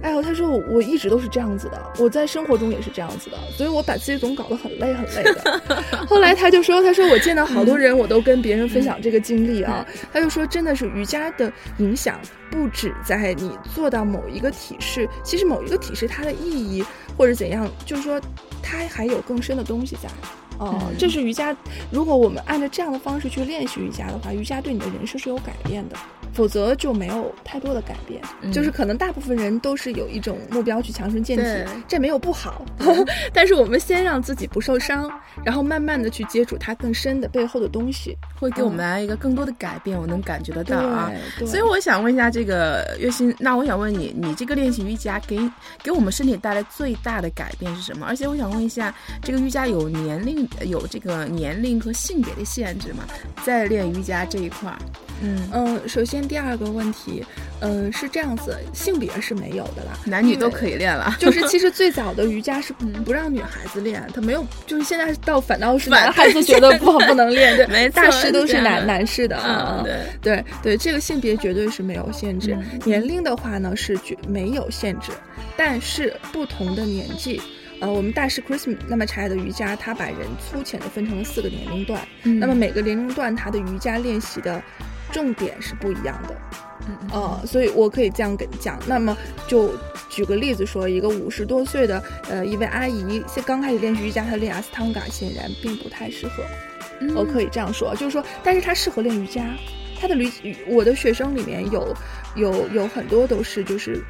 [0.00, 5.62] 哎呦，他说我我一直都是这样子的，我在生活中也是这样子的，所以我把自己总搞得很累很累的。
[6.08, 12.18] ”后来他就说：“他说我见到好多人，我都跟别人分享这个经历啊。”他就说：“真的是瑜伽的影响
[12.50, 16.82] 不止在你做到某一个体式，其实某一个体式它的意义
[17.18, 18.18] 或者怎样，就是说
[18.62, 20.08] 它还有更深的东西在。
[20.58, 21.54] 哦，这是瑜伽。
[21.92, 25.96] 如果我们按照这样的方式去练习瑜伽的话，瑜伽对你的人生是有改变的。”
[26.32, 28.20] 否则就没有太多的改变。
[28.52, 32.64] 就是可能大部分人都是有一种目标去强身健体，这没有不好。
[33.32, 35.10] 但是我们先让自己不受伤，
[35.44, 39.98] 然后慢慢的去接触它更深的背后的东西，会给我们来一个更多的改变。
[39.98, 41.10] 我能感觉得到啊。
[41.46, 45.38] 所以我想问一下这个月薪，那我想问你，你这个练习瑜伽给
[45.82, 48.06] 给我们身体带来最大的改变是什么？
[48.06, 53.04] 而且我想问一下，这个瑜伽有年龄有这个年龄和性别的限制吗？
[53.44, 54.78] 在练瑜伽这一块儿。
[55.20, 57.24] 嗯嗯，首先第二个问题，
[57.60, 61.16] 嗯，是这样子，性别是没有的啦，男女都可以练了。
[61.18, 62.72] 就是其 实最早的瑜伽是
[63.04, 75.12] 不让女孩子练，他没有，就是现在倒反倒是男孩子觉得不好 不能练，对，大师都是男男士的啊，对对对，这个性别绝对是没有限制，年龄的话呢是绝没有限制，
[75.56, 77.40] 但是不同的年纪。
[77.80, 82.00] 呃，我们大师 Chris 那么柴的瑜伽，他把人粗浅的分成了四个年龄段。
[82.24, 84.60] 那么每个年龄段，他的瑜伽练习的
[85.12, 86.36] 重点是不一样的。
[87.12, 88.78] 呃，所以我可以这样跟你讲。
[88.86, 89.16] 那么
[89.46, 89.70] 就
[90.08, 96.42] 举个例子说，一个五十多岁的呃一位阿姨，现刚开始练习瑜伽，她练阿斯汤嘎显然并不太适合。
[97.14, 99.44] 我可以这样说，就是说，但是她适合练瑜伽。
[100.00, 101.94] 她的瑜，我的学生里面有
[102.36, 104.02] 有有很多都是就是。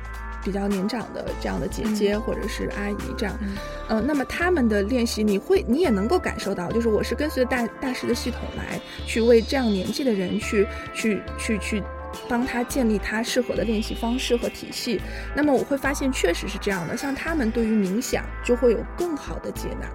[0.48, 3.38] 比较年长的这样的姐姐或者是阿姨这样，
[3.86, 11.82] 呃，那么他们的练习，你会你也能够感受到，就是我是跟随大大师的系统来去为这样年纪的人去去去去
[12.30, 14.98] 帮他建立他适合的练习方式和体系。
[15.36, 19.86] 那么我会发现确实是这样的，像他们对于冥想就会有更好的接纳。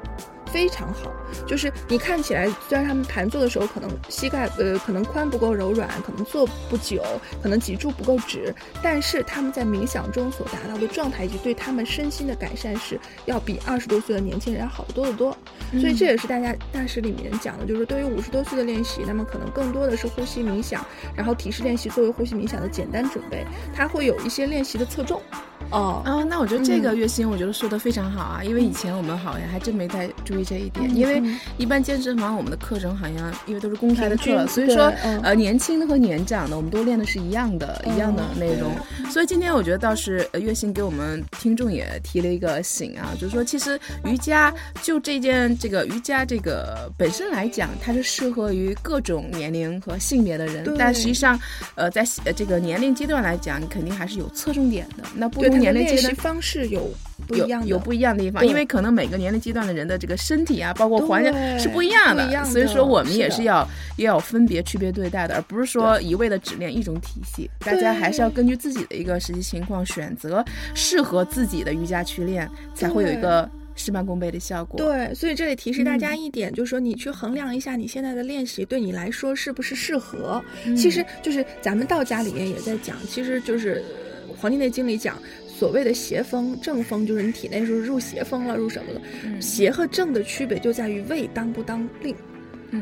[0.54, 1.12] 非常好，
[1.48, 7.02] 就是你看起来，虽然他们盘坐的时候可能膝盖呃可能髋不够柔软，可能坐不久，
[7.42, 15.36] 可能脊柱不够直，但是他们在冥想中所达到的状态以及对他们身心的改善是要比二十多岁的年轻人要好得多得多。
[15.72, 20.86] 所以这也是大家大师里面讲的，就是对于五十多岁的练习，那么可能更多的是呼吸冥想，
[21.16, 25.20] 然后体式练习作为呼吸冥想的简单准备，它会有一些练习的侧重。
[25.72, 31.22] 哦啊，那我觉得这个月薪我觉得说的非常好啊，因为以前我们好像还真没太注意这一点，因为
[31.58, 38.72] 一般健身房我们的课程好像因为都是公开的课，所以说呃年轻的和年长的我们都练的是一样的，一样的内容。
[39.12, 51.40] 所以今天我觉得倒是月薪给我们听众也提了一个醒啊，就是说其实瑜伽就这件这个瑜伽这个本身来讲，它是适合于各种年龄和性别的人，但实际上
[51.76, 55.04] 呃在这个年龄阶段来讲，你肯定还是有侧重点的。
[55.16, 56.92] 那不同年龄阶段方式有
[57.30, 67.50] 有有不一样的地方，因为可能每个年龄阶段的人的这个身体啊，包括环境是不一样的，所以说我们也是要也要分别区别对待的，而不是说一味的只练一种体系。
[67.60, 74.78] 大家还是要根据自己的一个实际情况选择适合自己的瑜伽去练，才会有一个事半功倍的效果。
[74.78, 80.44] 对，所以这里提示大家一点，就是说你去衡量一下你现在的练习对你来说是不是适合。
[80.76, 83.84] 其实就是咱们道家里面也在讲，其实就是
[84.42, 85.18] 《黄帝内经》里讲。
[85.64, 89.02] 所谓的邪风正风，就是你体内是入邪风了，入什么了？
[89.40, 92.14] 邪和正的区别就在于位当不当令，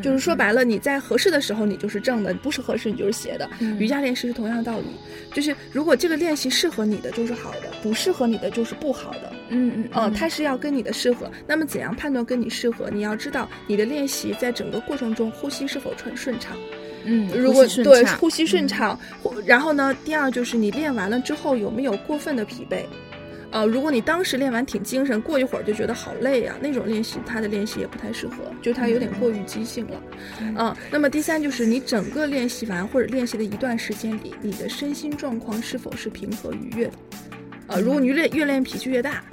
[0.01, 3.47] 就是说白了，你在合适的时候你就是正的，不是合适你就是邪的。
[3.77, 4.87] 瑜伽练习是同样的道理，
[5.31, 9.31] 就是如果这个练习适合你的就是好的，不适合你的就是不好的。
[9.49, 11.31] 嗯嗯，哦，它是要跟你的适合。
[11.45, 12.89] 那么怎样判断跟你适合？
[12.89, 16.57] 你要知道你的练习在整个过程中呼吸是否顺顺畅。
[17.03, 18.99] 嗯，如果对呼吸顺畅，
[19.45, 22.83] 然后呢，第二就是你练完了之后有没有过分的疲惫，
[23.51, 30.01] 呃，如果你当时练完挺精神，过一会儿就觉得好累啊，那种练习它的练习也不太适合，就它有点过于激性了，
[30.39, 36.93] 嗯，那么第三就是你整个练习完或者练习的一段时间里，你的身心状况是否是平和愉悦的，
[37.67, 39.23] 呃，如果你越越练脾气越大。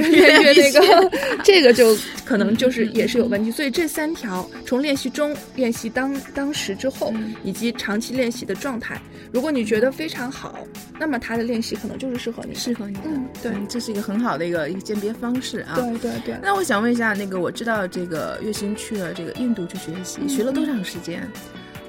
[0.00, 1.10] 越越越那个，
[1.44, 3.50] 这个就 可能就是也是有问题。
[3.50, 9.00] 所以这三条，从练习中、练习当当时之后，以及长期练习的状态，
[9.32, 10.58] 如果你觉得非常好，
[10.98, 12.98] 那么他的练习可能就是适合你，适合你。
[13.04, 15.74] 嗯，对，这是一个很好的一个一个鉴别方式啊。
[15.76, 16.34] 对对对。
[16.42, 21.28] 那我想问一下，那个我知道这个月薪去了这个印度去学习，学了多长时间？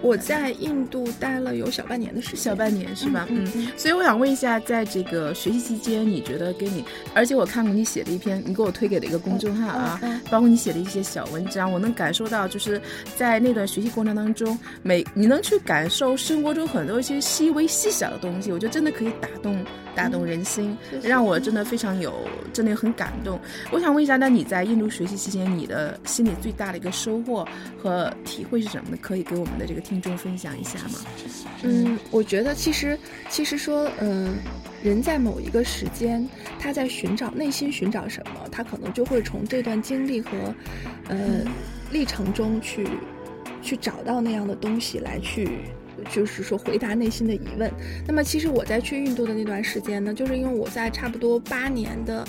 [0.01, 3.25] 我在印度待了有小半年的时间，小半年是吧？
[3.29, 12.79] 嗯，所以我想问一下，在这个学习期间，你觉得给你，而且我看过你写的一篇，你给我推给的一个公众号啊，包括你写的一些小文章，我能感受到，就是
[13.15, 19.58] 在那段学习过程当中，每你能去感受生活中很多一些细微细小的东西，我觉得真的可以打动。
[19.95, 22.13] 打动人心，让我真的非常有，
[22.51, 23.39] 真的很感动。
[23.71, 27.47] 我想问一下，那你在印度学习期间，你的心里最大的一个收获
[27.81, 28.97] 和体会是什么呢？
[29.01, 30.99] 可以给我们的这个听众分享一下吗？
[31.63, 32.97] 嗯，我觉得其实，
[33.29, 34.36] 其实说，嗯，
[34.84, 36.27] 人在某一个时间，
[36.60, 40.29] 他在寻找内心寻找什么，他可能就会从这段经历和，
[41.08, 41.17] 呃，
[41.91, 42.88] 历程中去，
[43.62, 45.60] 去找到那样的东西来去。
[46.11, 47.71] 就是说回答内心的疑问。
[48.07, 52.25] 那么其实我在去印度的那段时间呢，就是因为我在差不多八年的。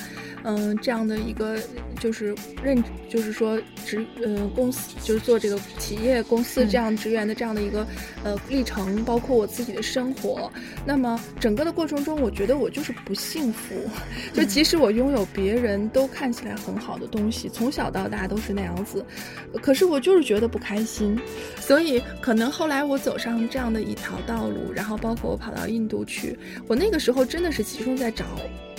[0.49, 1.59] 嗯，这样的一个
[1.99, 7.85] 就是任，就是说职，呃，公司就是做这个企业公司这样职员的这样的一个
[8.23, 10.49] 呃历程，包括我自己的生活。
[10.85, 13.75] 那么整个的过程中，我觉得我就是不幸福。
[14.33, 19.05] 就即使我拥有别人都看起来很好的东西，从小到大都是那样子，
[19.61, 21.19] 可是我就是觉得不开心。
[21.59, 28.25] 所以可能后来我走上这样的一条道路，然后包括我跑到印度去，我那个时候真的是集中在找。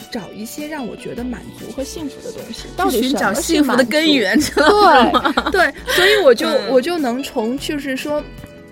[0.10, 8.24] 找一些让我觉得满足和幸福的东西，到底寻找幸福的根源，对 对，所以我就我就能从就是说，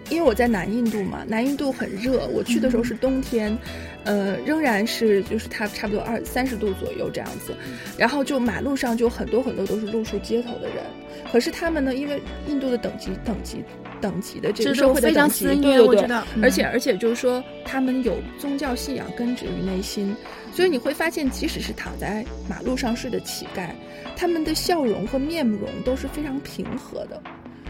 [0.10, 3.58] 因为我在南印度嘛，南印度很热，我去的时候是冬天，
[4.04, 7.56] 呃，仍然是就是它差不多二三十度左右这样子，
[7.98, 10.84] 然后就马路上就很多很多都是露宿街头的人，
[11.32, 13.64] 可是他们呢，因为印度的等级等级
[14.00, 15.56] 等级的这个社会的等级，对
[15.88, 20.16] 对对，而且而且就是说他们有宗教信仰根植于内心。
[20.54, 23.72] 所以你会发现，即使是躺在马路上睡的乞丐，
[24.16, 27.22] 他们的笑容和面容都是非常平和的，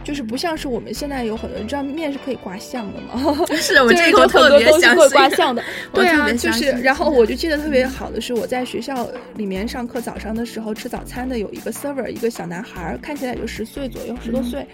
[0.05, 3.45] 就是不像是我们现在有很多你知道面是可以挂相的吗？
[3.57, 5.63] 是 我这个特别相信刮相的。
[5.91, 14.65] 对啊，就是，然后我就记得特别好的是，我在学校里面上课早上的时候吃早餐的有一个 server，一个小男孩，看起来就十岁左右，十多岁，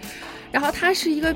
[0.52, 1.34] 然后他是一个。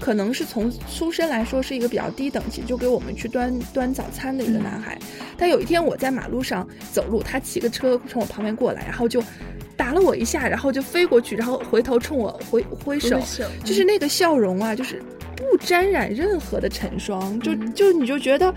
[0.00, 4.98] 可能是从出身来说是一个比较低等级，就给我们去端端早餐的一个男孩。
[5.36, 9.22] 但有一天我在马路上走路，他骑个车从我旁边过来，然后就
[9.76, 13.20] 打了我一下，然后就飞过去，然后回头冲我挥挥手，
[13.62, 15.02] 就是那个笑容啊，就是
[15.36, 18.52] 不沾染任何的尘霜，就就你就觉得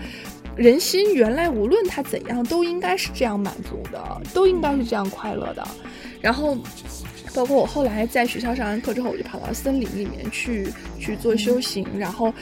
[0.56, 5.66] 人心原来无论他怎样都应该是这样满足的，都应该是这样快乐的，
[6.20, 6.56] 然后。
[7.34, 10.68] 包括我后来在学校上完课之后，我就跑到森林里面去
[10.98, 12.32] 去做修行，然后，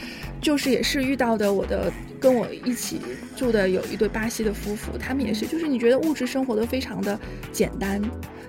[0.40, 1.90] 就是也是遇到的我的
[2.20, 3.00] 跟我一起
[3.34, 7.18] 住的有一对巴西的夫妇，他们也是，就是你觉得物质生活都非常的
[7.50, 8.00] 简单，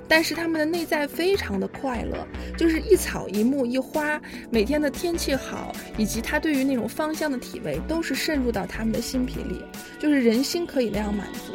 [0.07, 2.27] 但是他们的内在非常的快乐，
[2.57, 9.61] 就是一草一木一花，每天的天气好，以及他对于那种芳香的体味，都是渗入到他们的心脾里，
[9.99, 11.53] 就是人心可以那样满足。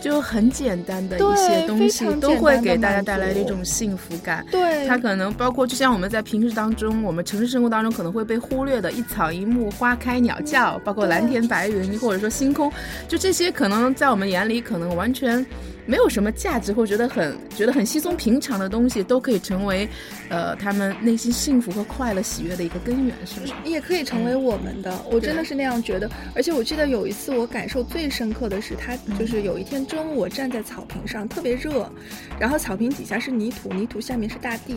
[0.00, 4.44] 就很简单的一些东西，都会给大家带来一种幸福感。
[4.50, 12.72] 对，它可能包括，就像我们在平时当中，我们城市生活当中可能会被忽略的一草一木、花开鸟叫，包括蓝天白云，或者说星空，
[13.06, 15.44] 就这些可能在我们眼里可能完全。
[15.86, 19.88] 没有什么价值，或觉得很觉得很稀松平常的东西，都可以成为，
[20.28, 23.52] 呃，他们内心幸福和快乐、喜悦的一个根源，是不是？
[23.64, 26.08] 也可以成为我们的，我真的是那样觉得。
[26.34, 31.90] 而且我记得有一次，我感受最深刻的是，他就是有一天中午，我站在草坪上，特别热，
[32.38, 34.76] 然后草坪底下是泥土，泥土下面是大地，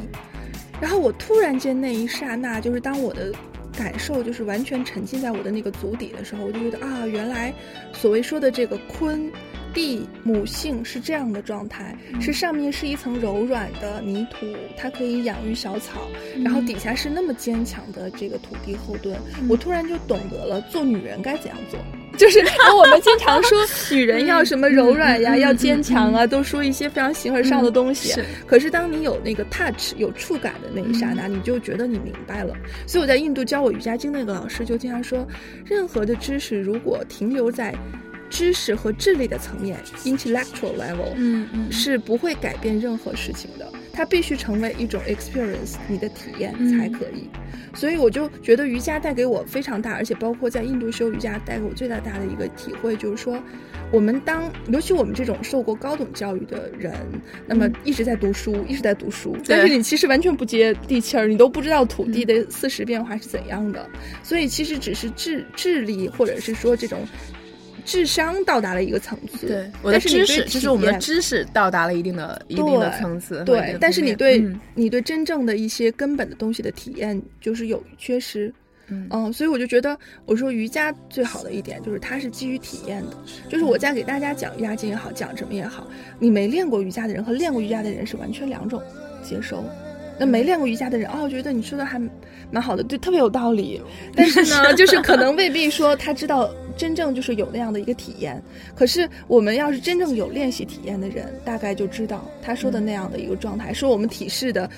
[0.82, 3.32] 然后我突然间那一刹那，就是当我的
[3.78, 7.54] 感受就是完全沉浸在我的那个足底的时候，我就觉得啊，原来
[7.93, 9.30] 所谓说的这个鲲。
[9.74, 14.45] 地母性是这样的状态，是上面是一层柔软的泥土，
[14.78, 16.07] 它可以养育小草，
[16.43, 19.17] 然后底下是那么坚强的这个土地后盾。
[19.49, 21.80] 我突然就懂得了做女人该怎样做，
[22.17, 22.39] 就是
[22.78, 23.57] 我们经常说
[23.91, 28.21] 女人要什么柔软呀，要坚强啊，都说一些非常形而上的东西。
[28.45, 32.55] 可是当你有那个 touch 有触感的那一刹那，你就觉得你明白了。
[32.86, 35.28] 所以我在印度教我瑜伽经那个老师就经常说，
[35.65, 37.74] 任何的知识如果停留在。
[38.34, 43.71] 知识和智力的层面，intellectual level，嗯嗯，是不会改变任何事情的。
[43.93, 47.29] 它必须成为一种 experience，你的体验才可以。
[47.75, 53.39] 所以我就觉得瑜伽带给我非常大，而且包括在印度修瑜伽带给我最大大的一个体会，就是说，
[53.91, 56.91] 我们当尤其我们这种受过高等教育的人，
[57.45, 63.88] 那么一直在读书，一直在读书，但是你其实完全不接地气儿，你都不知道土地的四时变化是怎样的。
[64.23, 67.07] 所以其实只是智智力，或者是说这种。
[67.86, 73.77] 智商到达了一个层次，对，我的知识就是我们的知识到达了一定的一定的层次，对。
[73.79, 78.53] 但是你对你对真正的一些根本的东西的体验就是有缺失，
[78.88, 83.17] 嗯，所以我就觉得，我说瑜伽最好的一点就是它是基于体验的，
[83.49, 85.88] 就是我在给大家讲瑜伽经也好，讲什么也好，
[86.19, 88.81] 你没练过瑜伽的人和练过瑜伽的人是完全两种
[89.23, 89.63] 接收。
[90.19, 91.99] 那没练过瑜伽的人哦，觉得你说的还
[92.51, 93.81] 蛮好的，对特别有道理。
[94.15, 98.41] 但是呢，就是可能未必说他知道真正就是有那样的一个体验。
[98.76, 104.69] 可是我们要是真正有练习体验的人，大概就知道他说的那样的一个状态，说我们体式的。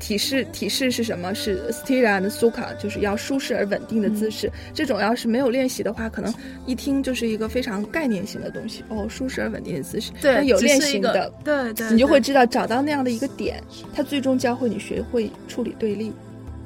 [0.00, 1.34] 体式体式是什么？
[1.34, 4.48] 是 stira and sukha，就是要舒适而稳定的姿势。
[4.72, 6.32] 这种要是没有练习的话，可能
[6.66, 8.84] 一听就是一个非常概念性的东西。
[8.90, 10.12] 哦，舒适而稳定的姿势。
[10.22, 13.60] 对，有练习的，对对，你就会知道找到那样的一个点，
[13.92, 16.12] 它最终教会你学会处理对立。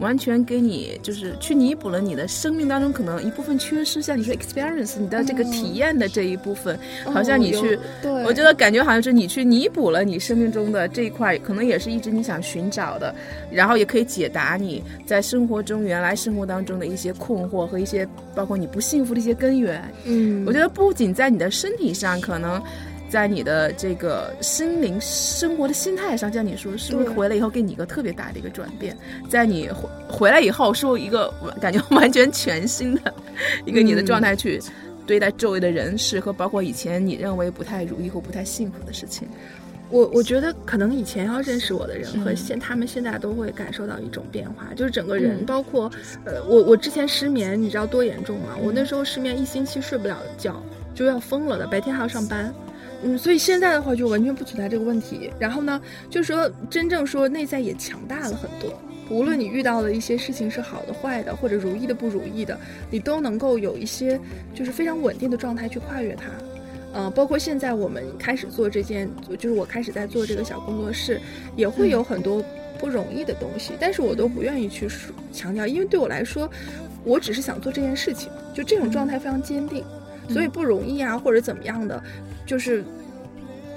[0.03, 7.79] 完全给你就是去弥补了你的生命当中可能一部分缺失，像你说 experience 你的这个体验的这一部分，好像你去，
[8.27, 13.15] 我觉得感觉好像是你去弥补了你生命中的这一块，可能也是一直你想寻找的，
[13.51, 19.83] 然后也可以解答你在生活中原来生活当中的一些困惑和一些包括你不幸福的一些根源。
[20.05, 22.63] 嗯，我觉得不仅在你的身体上可能。
[23.13, 28.97] 在你的这个心灵生活的心态上，像你说，是不是回来以后给你一个特别大的一个转变？
[29.29, 33.15] 在你回回来以后，是一个感觉完全全新的
[33.67, 34.59] 一个你的状态去
[35.07, 39.29] 对待周围的人事和包括以前你认为不太如意或不太幸福的事情。
[39.91, 45.93] 我我觉得可能以前要认识我的人和现他们现在都会感受到一种变化，就是整个人，包括
[46.25, 48.57] 呃，我我之前失眠，你知道多严重吗？
[48.59, 50.63] 我那时候失眠一星期睡不了觉，
[50.95, 52.51] 就要疯了的，白天还要上班。
[53.03, 55.31] 嗯，所以现在的话就完全不存在这个问题。
[55.39, 58.73] 然后呢，就是说真正说内在也强大了很多。
[59.11, 62.59] 无论你遇到的一些事情是好的、坏的，或者如意的、不如意的，
[62.91, 64.19] 你都能够有一些
[64.55, 66.25] 就是非常稳定的状态去跨越它。
[66.95, 71.21] 呃，包括现在我们开始做这件，就是我开始在做这个小工作室，
[71.57, 72.43] 也会有很多
[72.79, 76.49] 不容易的东西，但是我都不愿意去说强调，因为对我来说，
[77.05, 79.85] 我只是想做这件事情，就这种状态非常坚定。
[80.29, 82.01] 所以不容易啊，或者怎么样的，
[82.47, 82.85] 就是，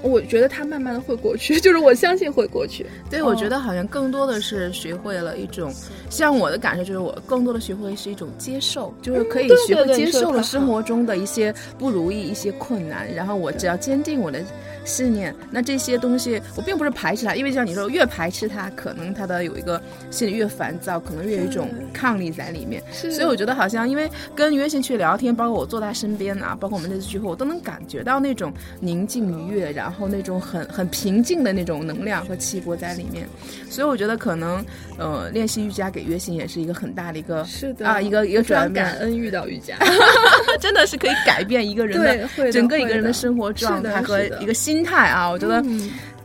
[0.02, 2.86] 我觉得它慢慢的会过去， 就是我相信会过去。
[3.10, 5.72] 对，我觉得好像更多的是学会了一种，
[6.10, 14.40] 像我的感受就是，我更多的学会是一种接受，就是可以学会接受了生活中的一些不如意、一些困难，然后我只要坚定我的。
[14.86, 22.80] 信念，那这些东西我并不是排斥它，因为像你说，越排斥它，可能它的有一个心里越烦躁，可能越有一种抗力在里面。
[22.92, 33.28] 所以我觉得好像，因为跟约信去聊天，包括我坐他身边啊，包括我们这次聚会，我都能感觉到那种宁静愉悦，然后那种很很平静的那种能量和气波在里面。
[33.68, 34.64] 所以我觉得可能，
[34.96, 39.76] 呃，练习瑜伽给约信也是一个很大的一个是的啊，一个一个转变感恩遇到瑜伽，
[40.60, 44.75] 真的是可以改变一个人的整个一个人的生活状态和一个心。
[44.76, 45.64] 心态啊，我觉得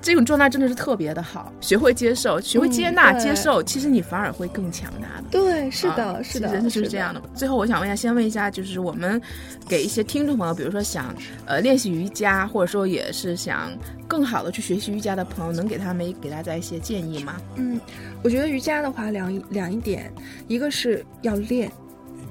[0.02, 1.54] 这种状态真的是特别的好。
[1.62, 5.24] 学会接受，学会接纳、接受，其实你反而会更强大的。
[5.32, 7.22] 对，是的，是的，人就是这样的。
[7.34, 9.22] 最后，我想问一下，先问一下，就是我们
[9.70, 13.72] 给一些听众朋友，比如说想呃练习瑜伽，或者说也是想
[14.08, 17.38] 更好的去学习瑜伽的朋友，能给他们给大家一些建议吗？
[17.56, 17.80] 嗯，
[18.22, 20.12] 我觉得瑜伽的话，两两一点，
[20.48, 21.72] 一个是要练，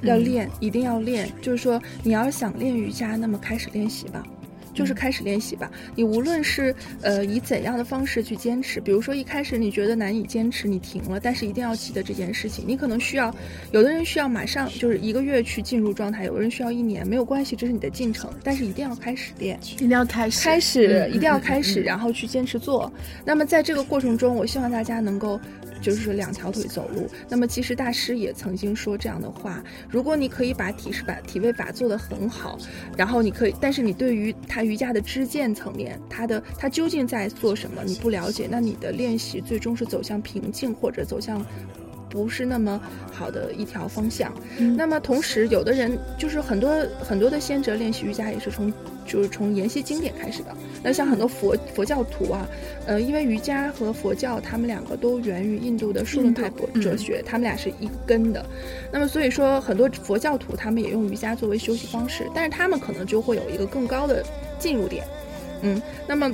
[0.02, 1.30] 要练，一定要练。
[1.40, 4.22] 就是说，你要想练瑜伽，那么开始练习吧。
[4.74, 5.70] 就是开始练习吧。
[5.94, 12.64] 你无论是呃以怎样的方式去坚持，比如说一开始你觉得难以坚持，你停了，但是一定要记得这件事情。
[12.66, 13.34] 你可能需要，
[13.72, 18.30] 有的人需要马上就是一个月去进入状态，有的人需要一年，没有关系，这是你的进程。
[18.42, 22.92] 但是一定要开始练，一定要开始，开始一定要开始，然后去坚持做。
[23.24, 25.40] 那么在这个过程中，我希望大家能够。
[25.80, 27.08] 就是说两条腿走路。
[27.28, 32.58] 那么其实大师也曾经说这样的话：如果你可以把体式把体位法做得很好，
[32.96, 41.44] 然后你可以，但是你对于他瑜伽的支见层面，他的他究竟在做什么，你不了解，那你的练习最终是走向瓶颈或者走向。
[42.10, 42.78] 不是那么
[43.12, 44.30] 好的一条方向。
[44.76, 48.70] 那么同时，有的人就是很多很多的先哲练习瑜伽也是从
[49.06, 50.54] 就是从研习经典开始的。
[50.82, 52.46] 那像很多佛佛教徒啊，
[52.86, 56.50] 呃，因为瑜伽和佛教他们两个都源于印度的数论派
[56.82, 58.44] 哲学，他们俩是一根的。
[58.92, 64.24] 那么所以说，很多佛教徒他们也用瑜伽作为休息方式，但是他们可能就会有一个更高的
[64.58, 65.04] 进入点。
[65.62, 66.30] 嗯，那么。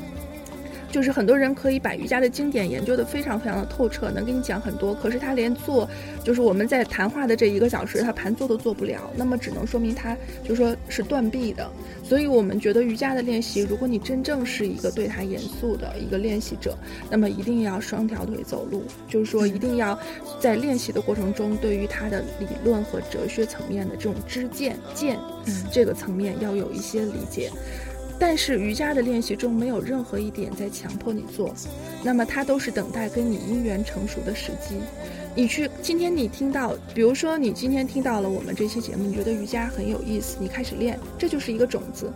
[0.96, 4.94] 就是很多人可以把瑜伽的经典研究的非常非常的透彻，能给你讲很多。
[4.94, 5.86] 可是他连做，
[6.24, 11.70] 就是我们在谈话的这一个小时，他盘坐都做不了，那么只能说明他就说是断臂的。
[12.02, 16.74] 所以我们觉得瑜伽的练习，如果你真正是一个对他严肃的一个练习者，
[17.10, 19.98] 那么一定要双条腿走路，就是说一定要
[20.40, 27.50] 在练习的过程中，对于他的理论和哲学层面的这种知见见，嗯这个层面要有一些理解。
[28.18, 31.54] 但是瑜伽的练习中没有任何一点在强迫你做，
[32.02, 34.76] 那么它都是等待跟你因缘成熟的时机。
[35.34, 42.10] 你去今天你听到，比如说你今天听到了我们这期节目，你觉得瑜伽很有意思，你开始练，这就是一个种子。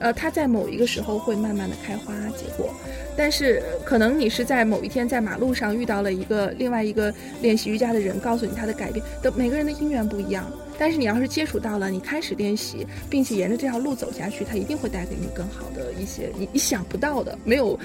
[0.00, 2.68] 呃，它在某一个时候会慢慢的开花结果。
[3.16, 10.44] 但是可能你是在某一天在马路上遇到了一个另外一个练习瑜伽的人，告诉你他的改变的每个人的因缘不一样。
[10.78, 17.78] 但是你要是接触到了，你开始练习，并且沿着这条路走下去，它一定会带给你更好的一些你你想不到的，没有。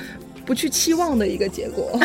[0.45, 1.97] 不去期望的一个结果，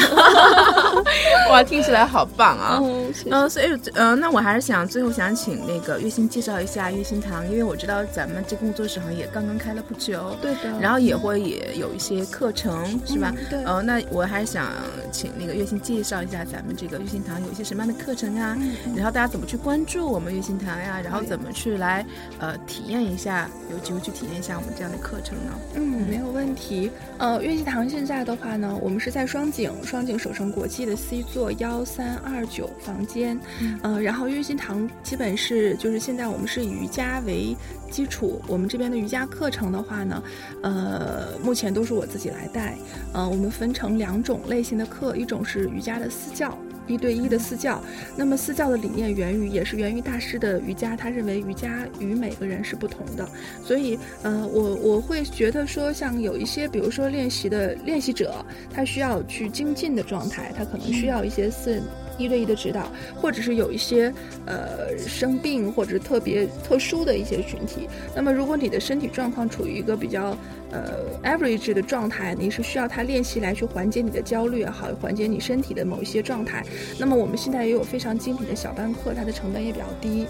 [1.51, 2.79] 哇，听起来好棒啊！
[3.33, 13.35] 嗯，所以，嗯，那我还是想最后想请那个月薪介绍一下月心堂，因为我知道咱们这工作室好像也刚刚开了不久，对的，然后也会也有一些课程，是吧？
[13.51, 14.69] 对，呃，那我还是想
[15.11, 18.57] 请那个月薪介绍一下咱们这个月心堂有一些什么样的课程啊，
[18.95, 22.05] 然后大家怎么去关注我们月心堂呀，然后怎么去来
[22.39, 25.53] 呃体验一下，有机会去体验一下我们这样的课程呢？
[25.77, 26.91] 嗯，没有问题。
[27.17, 28.19] 呃，月心堂现在。
[28.29, 33.41] 的话呢，我们是在双井，双井首城国际的 C 座幺三二九房间，
[33.83, 37.57] 嗯，然后月心堂基本是就是现在我们是以瑜伽为
[37.91, 40.23] 基础，我们这边的瑜伽课程的话呢，
[40.63, 42.77] 呃，目前都是我自己来带，
[43.15, 46.59] 呃，我们分成两种类型的课，一种是瑜伽的私教。
[46.89, 47.81] 一对一的私教，
[48.17, 53.29] 那么私教的理念源于也是源于大师的瑜伽，他认为瑜伽与每个人是不同的，
[53.63, 61.83] 所以呃，我我会觉得说，像有一些比如说练习的练习者，他需要去精进的状态，他可能需要一些私人。
[62.19, 64.13] 一对一的指导，或者是有一些
[64.45, 67.89] 呃生病或者特别特殊的一些群体。
[68.15, 70.37] 那么，如果你的身体状况处于一个比较
[70.71, 76.65] 呃 average 的状态，你是需要他练习来去缓解你的焦虑也好，缓解你身体的某一些状态。
[76.99, 80.27] 那么，我们现在也有非常精品的小班课，它的成本也比较低。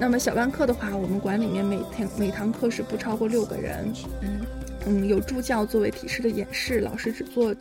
[0.00, 3.92] 那么，小班课的话，我们馆里面每天每堂课是不超过六个人。
[4.22, 4.40] 嗯。
[4.86, 7.54] 嗯，有助教作为体式的演示，老师只做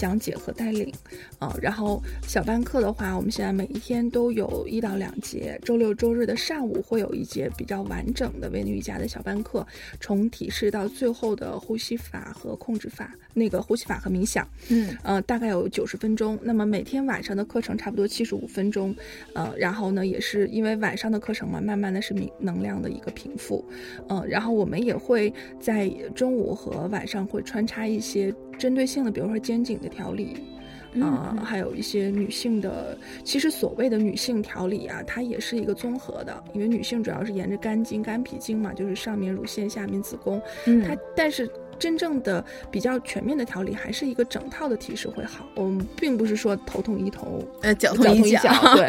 [0.00, 0.90] 讲解和带领，
[1.38, 9.66] 啊，然后小班课的话，我们现在每一天都有一到两节，周六周日的上午会有一节比较完整的维尼瑜伽的小班课，
[10.00, 16.38] 从体式到最后的呼吸法和控制法，那个呼吸法和冥想，嗯，呃，大概有九十分钟。
[16.42, 18.96] 那么每天晚上的课程差不多七十五分钟，
[19.34, 23.62] 呃，然后呢，也是因为晚上的课程嘛，慢慢的是能能量的一个平复，
[24.08, 25.30] 嗯，然后我们也会
[25.60, 26.54] 在中午。
[26.60, 28.30] 和晚上会穿插一些
[28.60, 30.36] 针对性的，比如说肩颈的调理，
[31.00, 32.96] 啊，还有一些女性的。
[33.24, 40.40] 其实所谓的女性调理啊，它也是一个综合的，因为女性主要是沿着肝经、肝脾经嘛，就是上面乳腺，下面子宫。
[40.86, 41.50] 它但是。
[41.80, 45.44] 真正的比较全面的调理，还是一个整套的体式会好。
[45.56, 48.52] 我们并不是说头痛医头，呃，脚痛医脚。
[48.76, 48.86] 对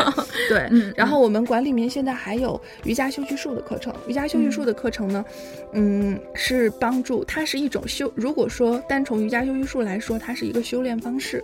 [0.70, 0.94] 对。
[0.96, 3.92] 然后我们馆里面现在还有瑜伽休息术的课程。
[4.08, 5.26] 瑜伽休息术的课程呢，
[5.72, 8.12] 嗯，是帮助它是一种修。
[8.14, 11.42] 如果说单从瑜伽休息术来说，它是一个修炼方式。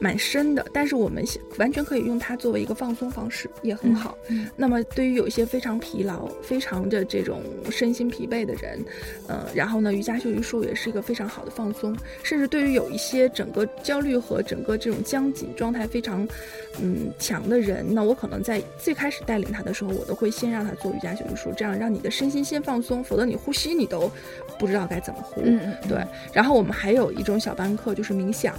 [0.00, 1.24] 蛮深的，但是我们
[1.58, 4.18] 完全可以用它作为一个放松方式，也很好。
[4.56, 7.40] 那么对于有一些非常疲劳、非常的这种
[7.70, 8.84] 身心疲惫的人，
[9.28, 11.96] 呃，然后呢，瑜伽休息术也是一个非常好的放松。
[12.22, 16.26] 甚至对于有一些整个焦虑和整个这种僵紧状态非常
[16.80, 24.10] 嗯强的人，那我可能在最开始带领他的时候，我都会先让他做瑜伽休息术，这样让你的身心先放松，否则你呼吸你都
[24.58, 25.42] 不知道该怎么呼。
[25.88, 26.04] 对。
[26.32, 28.54] 然后我们还有一种小班课，就是冥想。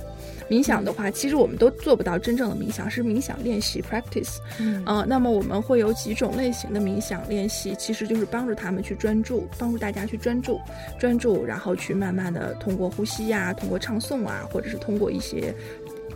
[0.49, 4.37] 冥想的话，其实我们都做不到真正的冥想，是冥想练习 practice。
[4.59, 10.59] 嗯，那么我们会有几种类型的冥想练习，其实就是帮助他们去专注，帮助大家去专注，
[10.99, 15.53] 专注，然后去慢慢的通过呼吸呀，通过唱诵啊，或者是通过一些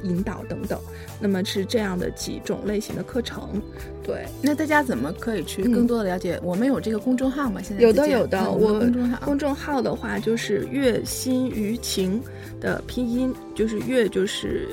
[0.04, 0.80] 引导等等。
[1.20, 3.62] 那么是这样的几种类型的课程。
[4.04, 6.40] 对，那大家怎么可以去更多的了解？
[6.42, 7.62] 我们有这个公众号吗？
[7.62, 12.22] 现在有的有的，我公众号公众号的话就是月心于情
[12.62, 14.68] 的拼音，就是月就是。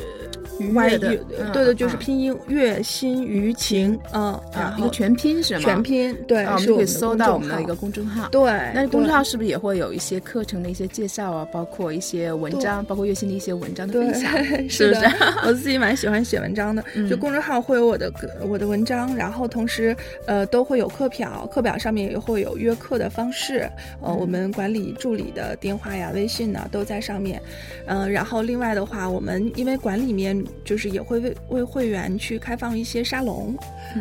[0.60, 1.16] 悦的，
[1.52, 5.60] 对的，就是拼音“月心于情”嗯，然后全拼是吗？
[5.60, 8.28] 全拼对，我们可以搜到我们的一个公众号。
[8.28, 11.44] 对，那公众号是不是也会有一些课程的一些介绍啊？
[11.52, 14.30] 包括一些文章，包括月心的一些文章的分享，
[14.70, 15.00] 是不是？
[15.46, 19.96] 我自己蛮喜欢写文章的，就公众号会有我的我的文章，然后同时
[20.26, 23.68] 呃都会有课表，课表上面也会有约课的方式，
[24.00, 27.40] 呃，我们管理助理的电话呀、微信呢都在上面，
[27.86, 30.34] 嗯，然后另外的话，我们因为馆里面。
[30.64, 33.54] 就是也会为为会员去开放一些沙龙，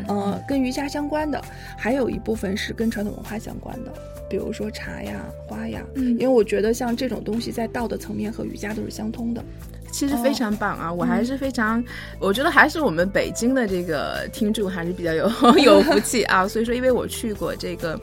[0.07, 1.41] 呃，跟瑜伽相关的，
[1.77, 3.91] 还有一部分是跟传统文化相关的，
[4.29, 9.43] 比如说茶呀、花呀，嗯因为我觉得像这种东西在道的层面和瑜伽都是相通的。
[9.93, 10.91] 其实非常棒啊！
[10.91, 11.81] 我还是非常，
[12.19, 15.29] 我觉得还是我们北京的这个听众还是比较有
[15.63, 16.47] 有福气啊。
[16.47, 17.97] 所以说，因为我去过这个，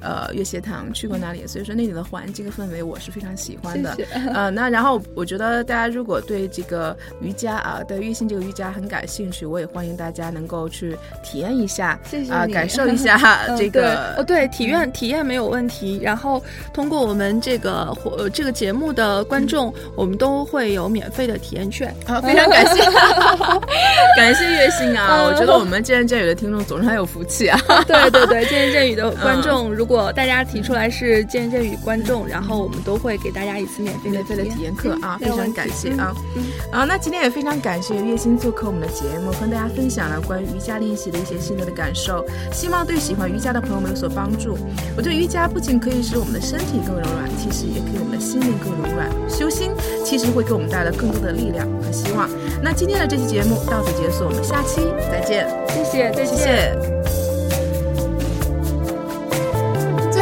[0.00, 3.96] 呃，月协堂，去过那里，所以说那里的环境氛围我是非常喜欢的。
[4.34, 14.14] 呃，那然后我觉得大家如果对这个瑜伽啊，对月心这个瑜伽很感兴趣，我也欢迎大家能够去体验一下，谢谢啊，感受一下 这个。
[14.18, 16.00] 哦，对，体验体验没有问题。
[16.02, 16.42] 然后
[16.74, 21.36] 通过我们这个活这个节目的观众，我们都会有免费的。
[21.46, 21.94] 体验券。
[22.06, 22.82] 啊， 非常感谢，
[24.16, 25.22] 感谢月星啊！
[25.22, 27.60] 我觉得我们见言见语的听众总是很有福气啊。
[27.86, 36.14] 对对对，见言见语的观众，如果大家提出来是见言见语观众，然后我们都会给大家一次免费免费的体验课啊，非常感谢啊。
[36.34, 36.42] 嗯，
[36.72, 44.56] 啊，那今天也非常感谢月星做客我们的节目，跟大家分享了关于瑜伽练习的一些心得的感受，希望对喜欢瑜伽的朋友们有所帮助。
[44.96, 49.10] 我觉得瑜伽不仅可以使我们的身体更柔软，其实也可以我们的心灵更柔软。
[49.28, 49.72] 修心
[50.04, 52.28] 其实会给我们带来更多的力量和希望。
[52.62, 54.80] 那今天的这期节目到此结束，我们下期
[55.10, 55.48] 再见。
[55.68, 56.78] 谢谢，再见。
[56.80, 57.25] 最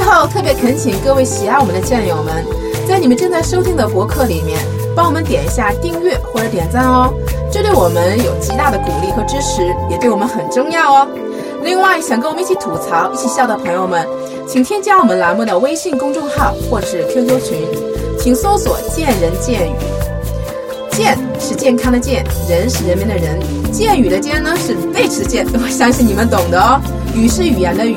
[0.04, 2.44] 后特别恳请各位喜爱我们的战友们，
[2.86, 4.58] 在你们正在收听的博客里面，
[4.94, 7.12] 帮我们点一下订阅或者点赞哦，
[7.50, 11.08] 这对我们有极大的鼓励和支持，也对我们很重要哦。
[11.62, 14.06] 另外，想跟我们一起吐槽、一起笑的朋友们，
[14.46, 17.66] 请添加我们栏目的微信公众号或是 QQ 群，
[18.20, 19.74] 请搜索“见人见语”。
[20.92, 23.40] 健是健康的健，人是人民的人，
[23.72, 26.80] 健语的健呢是背齿健， 我相信你们懂的哦。
[27.14, 27.96] 语是语言的语。